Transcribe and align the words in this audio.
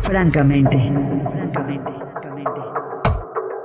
Francamente, 0.00 0.76
francamente, 1.30 1.92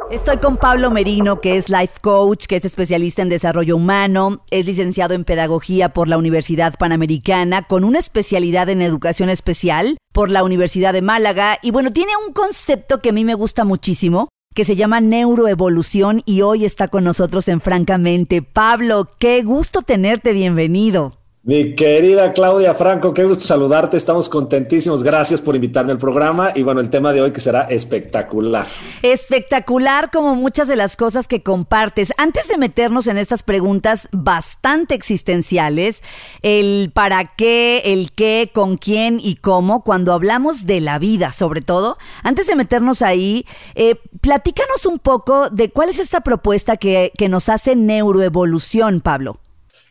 Estoy 0.10 0.38
con 0.38 0.56
Pablo 0.56 0.90
Merino, 0.90 1.42
que 1.42 1.58
es 1.58 1.68
life 1.68 2.00
coach, 2.00 2.46
que 2.46 2.56
es 2.56 2.64
especialista 2.64 3.22
en 3.22 3.28
desarrollo 3.28 3.76
humano, 3.76 4.38
es 4.52 4.66
licenciado 4.66 5.14
en 5.14 5.26
pedagogía 5.26 5.90
por 5.90 6.08
la 6.08 6.18
Universidad 6.18 6.76
Panamericana, 6.80 7.64
con 7.64 7.84
una 7.84 8.00
especialidad 8.00 8.70
en 8.70 8.82
educación 8.82 9.30
especial 9.30 9.98
por 10.14 10.30
la 10.30 10.46
Universidad 10.46 10.94
de 10.94 11.02
Málaga. 11.02 11.60
Y 11.62 11.72
bueno, 11.72 11.92
tiene 11.92 12.14
un 12.26 12.32
concepto 12.32 13.02
que 13.02 13.10
a 13.10 13.14
mí 13.14 13.26
me 13.26 13.34
gusta 13.34 13.66
muchísimo, 13.66 14.30
que 14.56 14.64
se 14.64 14.78
llama 14.78 15.02
neuroevolución 15.02 16.24
y 16.26 16.42
hoy 16.42 16.64
está 16.64 16.88
con 16.88 17.04
nosotros 17.04 17.50
en 17.50 17.60
Francamente. 17.60 18.42
Pablo, 18.42 19.08
qué 19.20 19.44
gusto 19.44 19.82
tenerte, 19.82 20.32
bienvenido. 20.32 21.17
Mi 21.48 21.76
querida 21.76 22.34
Claudia 22.34 22.74
Franco, 22.74 23.14
qué 23.14 23.24
gusto 23.24 23.46
saludarte. 23.46 23.96
Estamos 23.96 24.28
contentísimos. 24.28 25.02
Gracias 25.02 25.42
por 25.42 25.56
invitarme 25.56 25.94
al 25.94 25.98
programa. 25.98 26.52
Y 26.54 26.62
bueno, 26.62 26.82
el 26.82 26.90
tema 26.90 27.14
de 27.14 27.22
hoy 27.22 27.32
que 27.32 27.40
será 27.40 27.62
espectacular. 27.62 28.68
Espectacular 29.02 30.12
como 30.12 30.36
muchas 30.36 30.68
de 30.68 30.76
las 30.76 30.98
cosas 30.98 31.30
que 31.30 31.44
compartes. 31.44 32.12
Antes 32.18 32.50
de 32.50 32.58
meternos 32.58 33.08
en 33.08 33.18
estas 33.18 33.44
preguntas 33.44 34.10
bastante 34.12 34.94
existenciales, 34.94 36.04
el 36.42 36.92
para 36.94 37.24
qué, 37.24 37.82
el 37.94 38.12
qué, 38.12 38.52
con 38.54 38.76
quién 38.76 39.18
y 39.24 39.36
cómo, 39.36 39.86
cuando 39.86 40.12
hablamos 40.12 40.66
de 40.66 40.82
la 40.82 41.00
vida 41.00 41.32
sobre 41.32 41.62
todo, 41.62 41.98
antes 42.24 42.48
de 42.48 42.58
meternos 42.58 43.02
ahí, 43.02 43.46
eh, 43.76 43.96
platícanos 44.20 44.86
un 44.86 45.00
poco 45.00 45.50
de 45.50 45.70
cuál 45.70 45.88
es 45.88 46.00
esta 46.00 46.20
propuesta 46.20 46.76
que, 46.76 47.14
que 47.18 47.30
nos 47.30 47.48
hace 47.48 47.78
neuroevolución, 47.78 49.00
Pablo. 49.00 49.40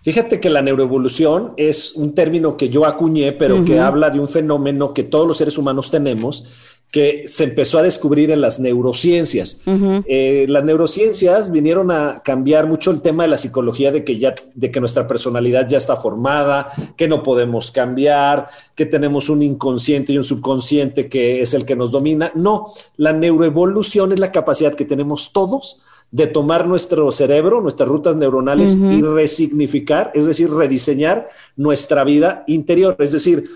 Fíjate 0.07 0.39
que 0.39 0.51
la 0.51 0.63
neuroevolución 0.63 1.55
es 1.57 1.97
un 1.97 2.15
término 2.15 2.57
que 2.57 2.69
yo 2.69 2.87
acuñé, 2.87 3.33
pero 3.33 3.65
que 3.65 3.81
habla 3.81 4.09
de 4.09 4.21
un 4.21 4.29
fenómeno 4.29 4.95
que 4.95 5.03
todos 5.03 5.27
los 5.27 5.37
seres 5.37 5.59
humanos 5.59 5.91
tenemos, 5.91 6.45
que 6.93 7.25
se 7.27 7.43
empezó 7.43 7.81
a 7.81 7.83
descubrir 7.83 8.31
en 8.31 8.41
las 8.41 8.61
neurociencias. 8.61 9.63
Eh, 9.67 10.47
las 10.49 10.63
neurociencias 10.63 11.51
vinieron 11.51 11.91
a 11.91 12.23
cambiar 12.25 12.69
mucho 12.69 12.93
el 12.93 13.03
tema 13.03 13.25
de 13.25 13.31
la 13.31 13.37
psicología, 13.37 13.91
de 13.91 14.05
que 14.05 14.17
ya, 14.17 14.33
de 14.55 14.71
que 14.71 14.79
nuestra 14.79 15.09
personalidad 15.09 15.67
ya 15.69 15.79
está 15.79 15.97
formada, 15.97 16.69
que 16.97 17.09
no 17.09 17.25
podemos 17.25 17.73
cambiar, 17.73 18.47
que 18.77 18.87
tenemos 18.87 19.29
un 19.29 19.43
inconsciente 19.43 20.13
y 20.13 20.19
un 20.19 20.25
subconsciente 20.25 21.09
que 21.09 21.43
es 21.43 21.53
el 21.53 21.67
que 21.67 21.75
nos 21.75 21.91
domina. 21.91 22.31
No, 22.37 22.67
la 22.97 23.13
neuroevolución 23.13 24.13
es 24.13 24.21
la 24.21 24.31
capacidad 24.31 24.73
que 24.73 24.85
tenemos 24.85 25.33
todos 25.33 25.81
de 26.11 26.27
tomar 26.27 26.67
nuestro 26.67 27.11
cerebro, 27.13 27.61
nuestras 27.61 27.89
rutas 27.89 28.17
neuronales 28.17 28.75
y 28.75 29.03
resignificar, 29.03 30.13
es 30.15 30.27
decir, 30.27 30.51
rediseñar 30.51 31.29
nuestra 31.57 32.05
vida 32.05 32.45
interior. 32.47 32.97
Es 32.99 33.13
decir, 33.13 33.51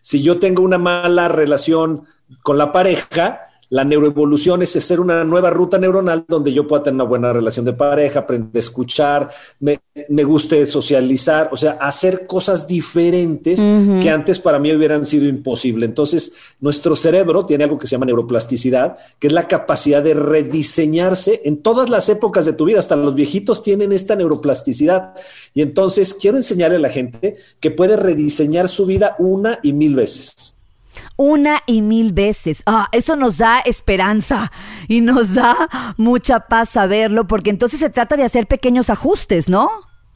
si 0.00 0.22
yo 0.22 0.38
tengo 0.38 0.62
una 0.62 0.78
mala 0.78 1.28
relación 1.28 2.04
con 2.42 2.58
la 2.58 2.72
pareja, 2.72 3.51
la 3.72 3.84
neuroevolución 3.84 4.60
es 4.60 4.76
hacer 4.76 5.00
una 5.00 5.24
nueva 5.24 5.48
ruta 5.48 5.78
neuronal 5.78 6.26
donde 6.28 6.52
yo 6.52 6.66
pueda 6.66 6.82
tener 6.82 6.96
una 6.96 7.04
buena 7.04 7.32
relación 7.32 7.64
de 7.64 7.72
pareja, 7.72 8.20
aprender 8.20 8.54
a 8.54 8.58
escuchar, 8.58 9.30
me, 9.60 9.80
guste 10.24 10.66
socializar, 10.66 11.48
o 11.50 11.56
sea, 11.56 11.78
hacer 11.80 12.26
cosas 12.26 12.68
diferentes 12.68 13.60
que 13.60 14.10
antes 14.10 14.40
para 14.40 14.58
mí 14.58 14.70
hubieran 14.74 15.06
sido 15.06 15.26
imposible. 15.26 15.86
Entonces, 15.86 16.34
nuestro 16.60 16.94
cerebro 16.96 17.46
tiene 17.46 17.64
algo 17.64 17.78
que 17.78 17.86
se 17.86 17.92
llama 17.92 18.04
neuroplasticidad, 18.04 18.98
que 19.18 19.28
es 19.28 19.32
la 19.32 19.48
capacidad 19.48 20.02
de 20.02 20.12
rediseñarse 20.12 21.40
en 21.46 21.62
todas 21.62 21.88
las 21.88 22.10
épocas 22.10 22.44
de 22.44 22.52
tu 22.52 22.66
vida. 22.66 22.78
Hasta 22.78 22.94
los 22.94 23.14
viejitos 23.14 23.62
tienen 23.62 23.92
esta 23.92 24.14
neuroplasticidad. 24.14 25.14
Y 25.54 25.62
entonces 25.62 26.12
quiero 26.12 26.36
enseñarle 26.36 26.76
a 26.76 26.80
la 26.80 26.90
gente 26.90 27.36
que 27.58 27.70
puede 27.70 27.96
rediseñar 27.96 28.68
su 28.68 28.84
vida 28.84 29.16
una 29.18 29.60
y 29.62 29.72
mil 29.72 29.94
veces 29.96 30.58
una 31.16 31.62
y 31.66 31.82
mil 31.82 32.12
veces. 32.12 32.62
Ah, 32.66 32.88
eso 32.92 33.16
nos 33.16 33.38
da 33.38 33.60
esperanza 33.60 34.52
y 34.88 35.00
nos 35.00 35.34
da 35.34 35.68
mucha 35.96 36.40
paz 36.40 36.70
saberlo, 36.70 37.26
porque 37.26 37.50
entonces 37.50 37.80
se 37.80 37.90
trata 37.90 38.16
de 38.16 38.24
hacer 38.24 38.46
pequeños 38.46 38.90
ajustes, 38.90 39.48
¿no? 39.48 39.68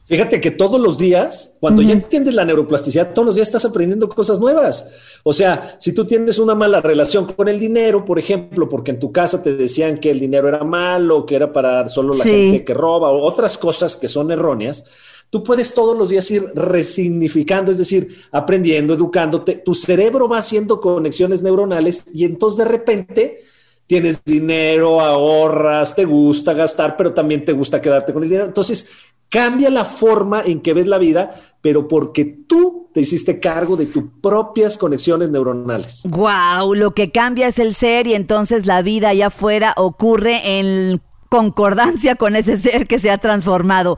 Fíjate 0.07 0.39
que 0.39 0.51
todos 0.51 0.79
los 0.79 0.97
días, 0.97 1.57
cuando 1.59 1.81
ya 1.81 1.91
entiendes 1.91 2.33
la 2.33 2.45
neuroplasticidad, 2.45 3.11
todos 3.13 3.25
los 3.25 3.35
días 3.35 3.49
estás 3.49 3.65
aprendiendo 3.65 4.07
cosas 4.07 4.39
nuevas. 4.39 4.89
O 5.23 5.33
sea, 5.33 5.75
si 5.79 5.93
tú 5.93 6.05
tienes 6.05 6.39
una 6.39 6.55
mala 6.55 6.79
relación 6.79 7.25
con 7.25 7.49
el 7.49 7.59
dinero, 7.59 8.05
por 8.05 8.17
ejemplo, 8.17 8.69
porque 8.69 8.91
en 8.91 8.99
tu 8.99 9.11
casa 9.11 9.43
te 9.43 9.57
decían 9.57 9.97
que 9.97 10.09
el 10.09 10.21
dinero 10.21 10.47
era 10.47 10.63
malo, 10.63 11.25
que 11.25 11.35
era 11.35 11.51
para 11.51 11.89
solo 11.89 12.13
la 12.13 12.23
gente 12.23 12.63
que 12.63 12.73
roba 12.73 13.11
o 13.11 13.21
otras 13.21 13.57
cosas 13.57 13.97
que 13.97 14.07
son 14.07 14.31
erróneas, 14.31 14.85
Tú 15.29 15.43
puedes 15.43 15.73
todos 15.73 15.97
los 15.97 16.07
días 16.09 16.29
ir 16.31 16.43
resignificando, 16.55 17.71
es 17.71 17.77
decir, 17.77 18.23
aprendiendo, 18.31 18.93
educándote. 18.93 19.55
Tu 19.55 19.73
cerebro 19.73 20.29
va 20.29 20.37
haciendo 20.37 20.79
conexiones 20.79 21.43
neuronales 21.43 22.05
y 22.13 22.23
entonces 22.23 22.59
de 22.59 22.65
repente 22.65 23.43
tienes 23.87 24.23
dinero, 24.23 25.01
ahorras, 25.01 25.95
te 25.95 26.05
gusta 26.05 26.53
gastar, 26.53 26.95
pero 26.95 27.13
también 27.13 27.43
te 27.43 27.53
gusta 27.53 27.81
quedarte 27.81 28.13
con 28.13 28.23
el 28.23 28.29
dinero. 28.29 28.47
Entonces 28.47 28.91
cambia 29.29 29.69
la 29.69 29.85
forma 29.85 30.41
en 30.41 30.61
que 30.61 30.73
ves 30.73 30.87
la 30.87 30.97
vida, 30.97 31.31
pero 31.61 31.87
porque 31.87 32.23
tú 32.47 32.89
te 32.93 33.01
hiciste 33.01 33.39
cargo 33.39 33.75
de 33.75 33.85
tus 33.85 34.03
propias 34.21 34.77
conexiones 34.77 35.29
neuronales. 35.29 36.03
Wow, 36.05 36.73
lo 36.73 36.91
que 36.91 37.11
cambia 37.11 37.47
es 37.47 37.59
el 37.59 37.73
ser 37.75 38.07
y 38.07 38.13
entonces 38.13 38.65
la 38.65 38.81
vida 38.81 39.09
allá 39.09 39.27
afuera 39.27 39.73
ocurre 39.77 40.59
en 40.59 41.01
concordancia 41.29 42.15
con 42.15 42.35
ese 42.35 42.57
ser 42.57 42.87
que 42.87 42.99
se 42.99 43.11
ha 43.11 43.17
transformado. 43.17 43.97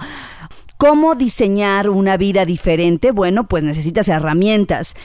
¿Cómo 0.79 1.15
diseñar 1.15 1.89
una 1.89 2.15
vida 2.15 2.45
diferente? 2.45 3.11
Bueno, 3.11 3.49
pues 3.49 3.63
necesitas 3.63 4.07
herramientas. 4.07 4.95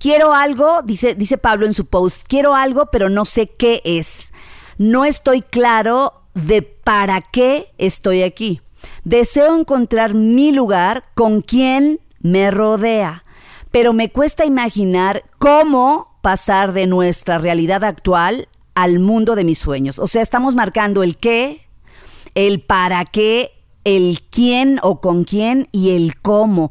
Quiero 0.00 0.32
algo, 0.32 0.82
dice, 0.82 1.14
dice 1.14 1.38
Pablo 1.38 1.64
en 1.64 1.74
su 1.74 1.86
post, 1.86 2.26
quiero 2.26 2.56
algo, 2.56 2.86
pero 2.90 3.08
no 3.08 3.24
sé 3.24 3.46
qué 3.46 3.82
es. 3.84 4.32
No 4.78 5.04
estoy 5.04 5.42
claro 5.42 6.24
de 6.34 6.62
para 6.62 7.20
qué 7.20 7.68
estoy 7.78 8.24
aquí. 8.24 8.62
Deseo 9.04 9.56
encontrar 9.56 10.14
mi 10.14 10.50
lugar 10.50 11.04
con 11.14 11.40
quien 11.40 12.00
me 12.18 12.50
rodea, 12.50 13.24
pero 13.70 13.92
me 13.92 14.10
cuesta 14.10 14.44
imaginar 14.44 15.22
cómo 15.38 16.18
pasar 16.20 16.72
de 16.72 16.88
nuestra 16.88 17.38
realidad 17.38 17.84
actual 17.84 18.48
al 18.74 18.98
mundo 18.98 19.36
de 19.36 19.44
mis 19.44 19.60
sueños. 19.60 20.00
O 20.00 20.08
sea, 20.08 20.20
estamos 20.20 20.56
marcando 20.56 21.04
el 21.04 21.16
qué, 21.16 21.64
el 22.34 22.60
para 22.60 23.04
qué 23.04 23.61
el 23.84 24.20
quién 24.30 24.78
o 24.82 25.00
con 25.00 25.24
quién 25.24 25.68
y 25.72 25.90
el 25.90 26.20
cómo. 26.20 26.70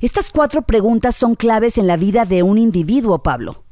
Estas 0.00 0.30
cuatro 0.30 0.62
preguntas 0.62 1.16
son 1.16 1.34
claves 1.34 1.78
en 1.78 1.86
la 1.86 1.96
vida 1.96 2.24
de 2.24 2.42
un 2.42 2.58
individuo, 2.58 3.22
Pablo. 3.22 3.64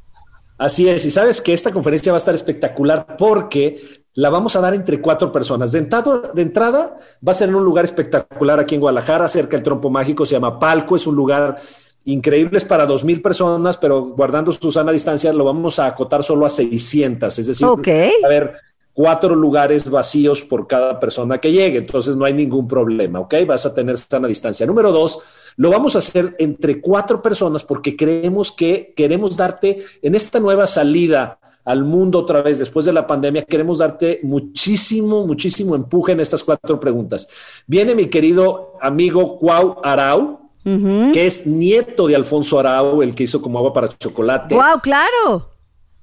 Así 0.59 0.89
es, 0.89 1.05
y 1.07 1.11
sabes 1.11 1.41
que 1.41 1.55
esta 1.55 1.73
conferencia 1.73 2.13
va 2.13 2.17
a 2.17 2.19
estar 2.19 2.35
espectacular 2.35 3.17
porque 3.17 4.03
la 4.15 4.29
vamos 4.29 4.57
a 4.57 4.61
dar 4.61 4.75
entre 4.75 5.01
cuatro 5.01 5.33
personas. 5.33 5.73
De 5.73 5.79
entrada, 5.79 6.33
de 6.35 6.43
entrada 6.43 6.97
va 7.27 7.33
a 7.33 7.35
ser 7.35 7.49
en 7.49 7.55
un 7.55 7.65
lugar 7.65 7.85
espectacular 7.85 8.61
aquí 8.61 8.75
en 8.75 8.83
Guadalajara, 8.83 9.29
cerca 9.29 9.57
del 9.57 9.65
Trompo 9.65 9.89
Mágico, 9.89 10.27
se 10.27 10.35
llama 10.35 10.59
Palco, 10.59 10.97
es 10.97 11.07
un 11.07 11.15
lugar 11.15 11.59
increíble 12.05 12.59
es 12.59 12.65
para 12.65 12.87
dos 12.87 13.05
mil 13.05 13.21
personas, 13.21 13.77
pero 13.77 14.03
guardando 14.03 14.53
su 14.53 14.73
sana 14.73 14.93
distancia 14.93 15.33
lo 15.33 15.45
vamos 15.45 15.79
a 15.79 15.87
acotar 15.87 16.25
solo 16.25 16.47
a 16.47 16.51
600, 16.51 17.39
es 17.39 17.47
decir, 17.47 17.67
a 17.67 18.29
ver, 18.29 18.55
cuatro 19.01 19.35
lugares 19.35 19.89
vacíos 19.89 20.45
por 20.45 20.67
cada 20.67 21.01
persona 21.01 21.39
que 21.39 21.51
llegue, 21.51 21.79
entonces 21.79 22.17
no 22.17 22.27
hay 22.27 22.35
ningún 22.35 22.69
problema, 22.69 23.19
¿ok? 23.21 23.35
Vas 23.47 23.65
a 23.65 23.73
tener 23.73 23.97
sana 23.97 24.29
distancia. 24.29 24.67
Número 24.67 24.93
dos, 24.93 25.21
lo 25.57 25.71
vamos 25.71 25.95
a 25.95 26.01
hacer 26.01 26.37
entre 26.39 26.83
cuatro 26.83 27.23
personas 27.23 27.65
porque 27.65 27.97
creemos 27.97 28.53
que 28.53 28.93
queremos 28.95 29.39
darte 29.39 29.79
en 30.03 30.15
esta 30.15 30.39
nueva 30.39 30.67
salida 30.67 31.39
al 31.65 31.83
mundo 31.83 32.19
otra 32.19 32.43
vez 32.43 32.59
después 32.59 32.85
de 32.85 32.93
la 32.93 33.07
pandemia, 33.07 33.47
queremos 33.47 33.79
darte 33.79 34.21
muchísimo, 34.23 35.27
muchísimo 35.27 35.75
empuje 35.75 36.13
en 36.13 36.21
estas 36.21 36.45
cuatro 36.45 36.79
preguntas. 36.79 37.27
Viene 37.67 37.95
mi 37.95 38.09
querido 38.09 38.75
amigo 38.83 39.39
Cuau 39.39 39.79
Arau, 39.83 40.41
que 40.63 41.25
es 41.25 41.47
nieto 41.47 42.07
de 42.07 42.17
Alfonso 42.17 42.61
Arau, 42.61 43.01
el 43.01 43.15
que 43.15 43.23
hizo 43.23 43.41
como 43.41 43.57
agua 43.57 43.73
para 43.73 43.89
chocolate. 43.89 44.55
¡Wow, 44.55 44.81
claro! 44.83 45.50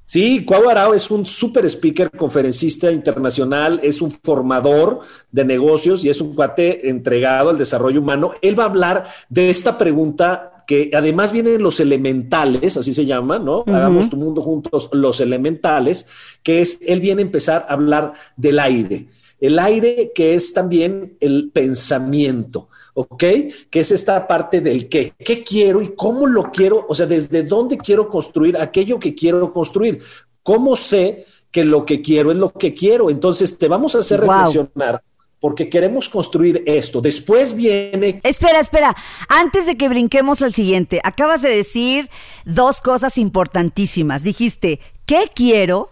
Sí, 0.07 0.45
Cuau 0.45 0.69
Arao 0.69 0.94
es 0.94 1.12
un 1.12 1.25
super 1.25 1.65
speaker, 1.65 2.09
conferencista 2.12 2.89
internacional, 2.89 3.81
es 3.83 4.01
un 4.01 4.09
formador 4.09 5.01
de 5.33 5.44
negocios 5.44 6.06
y 6.06 6.09
es 6.09 6.21
un 6.21 6.33
cuate 6.33 6.89
entregado 6.89 7.50
al 7.50 7.57
desarrollo 7.57 8.00
humano. 8.00 8.31
Él 8.42 8.57
va 8.57 8.63
a 8.63 8.68
hablar 8.68 9.04
de 9.27 9.50
esta 9.50 9.77
pregunta 9.77 10.63
que 10.65 10.92
además 10.94 11.33
vienen 11.33 11.62
los 11.62 11.81
elementales, 11.81 12.77
así 12.77 12.94
se 12.94 13.06
llama, 13.06 13.38
¿no? 13.38 13.65
Hagamos 13.68 14.09
tu 14.09 14.15
mundo 14.15 14.42
juntos, 14.42 14.89
los 14.94 15.19
elementales, 15.19 16.07
que 16.42 16.62
es, 16.62 16.80
él 16.88 17.01
viene 17.01 17.21
a 17.21 17.25
empezar 17.25 17.65
a 17.68 17.74
hablar 17.74 18.13
del 18.38 18.60
aire. 18.60 19.10
El 19.42 19.60
aire 19.60 20.13
que 20.15 20.36
es 20.36 20.53
también 20.53 21.18
el 21.19 21.51
pensamiento. 21.53 22.69
¿Ok? 22.97 23.23
Que 23.69 23.79
es 23.79 23.91
esta 23.91 24.27
parte 24.27 24.59
del 24.59 24.89
qué. 24.89 25.13
¿Qué 25.19 25.44
quiero 25.44 25.83
y 25.83 25.94
cómo 25.95 26.25
lo 26.25 26.51
quiero? 26.51 26.83
O 26.89 26.95
sea, 26.95 27.05
desde 27.05 27.44
dónde 27.44 27.77
quiero 27.77 28.09
construir 28.09 28.57
aquello 28.57 28.99
que 28.99 29.13
quiero 29.13 29.53
construir. 29.53 30.01
¿Cómo 30.41 30.75
sé 30.75 31.25
que 31.51 31.63
lo 31.63 31.85
que 31.85 32.01
quiero 32.01 32.31
es 32.31 32.38
lo 32.38 32.51
que 32.51 32.73
quiero? 32.73 33.11
Entonces, 33.11 33.55
te 33.59 33.67
vamos 33.67 33.94
a 33.94 33.99
hacer 33.99 34.21
reflexionar 34.21 35.03
porque 35.39 35.69
queremos 35.69 36.09
construir 36.09 36.63
esto. 36.65 36.99
Después 36.99 37.53
viene... 37.53 38.19
Espera, 38.23 38.59
espera, 38.59 38.95
antes 39.29 39.67
de 39.67 39.77
que 39.77 39.89
brinquemos 39.89 40.41
al 40.41 40.55
siguiente, 40.55 41.00
acabas 41.03 41.43
de 41.43 41.50
decir 41.50 42.09
dos 42.45 42.81
cosas 42.81 43.19
importantísimas. 43.19 44.23
Dijiste, 44.23 44.79
¿qué 45.05 45.29
quiero? 45.35 45.91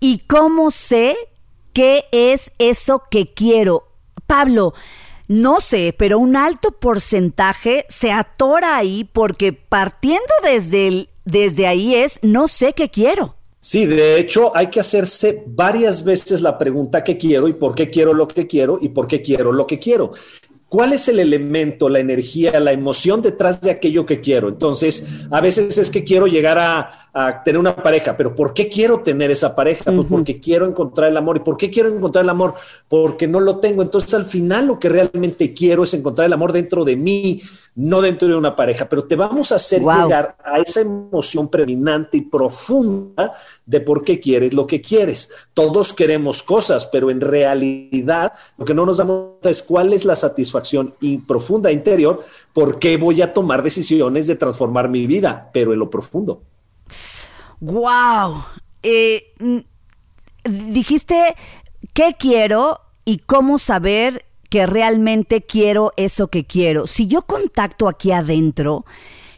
¿Y 0.00 0.18
cómo 0.26 0.72
sé 0.72 1.14
qué 1.72 2.06
es 2.10 2.50
eso 2.58 3.00
que 3.08 3.32
quiero? 3.32 3.84
Pablo, 4.26 4.74
no 5.32 5.60
sé, 5.60 5.94
pero 5.96 6.18
un 6.18 6.36
alto 6.36 6.72
porcentaje 6.72 7.86
se 7.88 8.12
atora 8.12 8.76
ahí 8.76 9.08
porque 9.10 9.54
partiendo 9.54 10.32
desde, 10.42 10.88
el, 10.88 11.08
desde 11.24 11.66
ahí 11.66 11.94
es, 11.94 12.18
no 12.20 12.48
sé 12.48 12.74
qué 12.74 12.90
quiero. 12.90 13.36
Sí, 13.58 13.86
de 13.86 14.18
hecho 14.18 14.54
hay 14.54 14.66
que 14.66 14.80
hacerse 14.80 15.44
varias 15.46 16.04
veces 16.04 16.42
la 16.42 16.58
pregunta 16.58 17.02
qué 17.02 17.16
quiero 17.16 17.48
y 17.48 17.54
por 17.54 17.74
qué 17.74 17.88
quiero 17.88 18.12
lo 18.12 18.28
que 18.28 18.46
quiero 18.46 18.78
y 18.80 18.90
por 18.90 19.06
qué 19.06 19.22
quiero 19.22 19.52
lo 19.52 19.66
que 19.66 19.78
quiero. 19.78 20.12
¿Cuál 20.72 20.94
es 20.94 21.06
el 21.08 21.20
elemento, 21.20 21.90
la 21.90 21.98
energía, 21.98 22.58
la 22.58 22.72
emoción 22.72 23.20
detrás 23.20 23.60
de 23.60 23.70
aquello 23.70 24.06
que 24.06 24.22
quiero? 24.22 24.48
Entonces, 24.48 25.26
a 25.30 25.38
veces 25.42 25.76
es 25.76 25.90
que 25.90 26.02
quiero 26.02 26.26
llegar 26.26 26.58
a, 26.58 27.42
tener 27.44 27.58
una 27.58 27.76
pareja, 27.76 28.16
pero 28.16 28.34
¿por 28.34 28.54
qué 28.54 28.70
quiero 28.70 29.00
tener 29.00 29.30
esa 29.30 29.54
pareja? 29.54 29.92
Pues 29.92 30.06
porque 30.08 30.40
quiero 30.40 30.66
encontrar 30.66 31.10
el 31.10 31.16
amor. 31.18 31.36
¿Y 31.36 31.40
por 31.40 31.58
qué 31.58 31.68
quiero 31.68 31.94
encontrar 31.94 32.24
el 32.24 32.30
amor? 32.30 32.54
Porque 32.88 33.28
no 33.28 33.38
lo 33.38 33.58
tengo. 33.58 33.82
Entonces, 33.82 34.14
al 34.14 34.24
final 34.24 34.66
lo 34.66 34.78
que 34.78 34.88
realmente 34.88 35.52
quiero 35.52 35.84
es 35.84 35.92
encontrar 35.92 36.26
el 36.26 36.32
amor 36.32 36.52
dentro 36.52 36.86
de 36.86 36.96
mí, 36.96 37.42
no 37.74 38.02
dentro 38.02 38.28
de 38.28 38.34
una 38.34 38.54
pareja, 38.54 38.86
pero 38.88 39.04
te 39.04 39.16
vamos 39.16 39.50
a 39.50 39.56
hacer 39.56 39.80
llegar 39.80 40.36
a 40.44 40.58
esa 40.58 40.82
emoción 40.82 41.48
predominante 41.48 42.18
y 42.18 42.22
profunda 42.22 43.32
de 43.64 43.80
por 43.80 44.04
qué 44.04 44.20
quieres 44.20 44.52
lo 44.52 44.66
que 44.66 44.82
quieres. 44.82 45.30
Todos 45.54 45.94
queremos 45.94 46.42
cosas, 46.42 46.86
pero 46.86 47.10
en 47.10 47.20
realidad 47.20 48.32
lo 48.58 48.64
que 48.64 48.74
no 48.74 48.84
nos 48.84 48.98
damos 48.98 49.30
cuenta 49.30 49.50
es 49.50 49.62
cuál 49.62 49.92
es 49.92 50.04
la 50.04 50.14
satisfacción 50.16 50.94
y 51.00 51.18
profunda 51.18 51.72
interior, 51.72 52.22
por 52.52 52.78
qué 52.78 52.98
voy 52.98 53.22
a 53.22 53.32
tomar 53.32 53.62
decisiones 53.62 54.26
de 54.26 54.36
transformar 54.36 54.90
mi 54.90 55.06
vida, 55.06 55.50
pero 55.52 55.72
en 55.72 55.78
lo 55.78 55.88
profundo. 55.88 56.42
Wow. 57.60 58.44
Eh, 58.82 59.32
dijiste 60.44 61.34
qué 61.94 62.16
quiero 62.18 62.80
y 63.04 63.18
cómo 63.18 63.58
saber 63.58 64.26
que 64.52 64.66
realmente 64.66 65.40
quiero 65.40 65.94
eso 65.96 66.28
que 66.28 66.44
quiero. 66.44 66.86
Si 66.86 67.08
yo 67.08 67.22
contacto 67.22 67.88
aquí 67.88 68.12
adentro, 68.12 68.84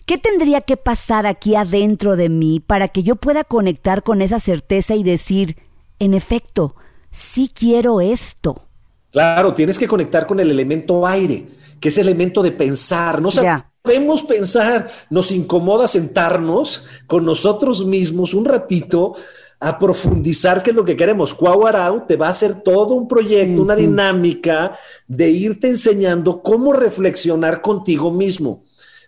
¿qué 0.06 0.18
tendría 0.18 0.60
que 0.60 0.76
pasar 0.76 1.24
aquí 1.24 1.54
adentro 1.54 2.16
de 2.16 2.28
mí 2.28 2.58
para 2.58 2.88
que 2.88 3.04
yo 3.04 3.14
pueda 3.14 3.44
conectar 3.44 4.02
con 4.02 4.22
esa 4.22 4.40
certeza 4.40 4.96
y 4.96 5.04
decir, 5.04 5.56
en 6.00 6.14
efecto, 6.14 6.74
sí 7.12 7.48
quiero 7.54 8.00
esto? 8.00 8.66
Claro, 9.12 9.54
tienes 9.54 9.78
que 9.78 9.86
conectar 9.86 10.26
con 10.26 10.40
el 10.40 10.50
elemento 10.50 11.06
aire, 11.06 11.46
que 11.78 11.90
es 11.90 11.98
el 11.98 12.08
elemento 12.08 12.42
de 12.42 12.50
pensar. 12.50 13.22
No 13.22 13.30
sabemos 13.30 14.22
pensar, 14.22 14.90
nos 15.10 15.30
incomoda 15.30 15.86
sentarnos 15.86 16.86
con 17.06 17.24
nosotros 17.24 17.86
mismos 17.86 18.34
un 18.34 18.46
ratito 18.46 19.14
a 19.60 19.78
profundizar 19.78 20.62
qué 20.62 20.70
es 20.70 20.76
lo 20.76 20.84
que 20.84 20.96
queremos. 20.96 21.34
Cuauarau 21.34 22.06
te 22.06 22.16
va 22.16 22.28
a 22.28 22.30
hacer 22.30 22.62
todo 22.62 22.94
un 22.94 23.08
proyecto, 23.08 23.62
una 23.62 23.76
dinámica 23.76 24.76
de 25.06 25.30
irte 25.30 25.68
enseñando 25.68 26.42
cómo 26.42 26.72
reflexionar 26.72 27.60
contigo 27.60 28.10
mismo. 28.10 28.64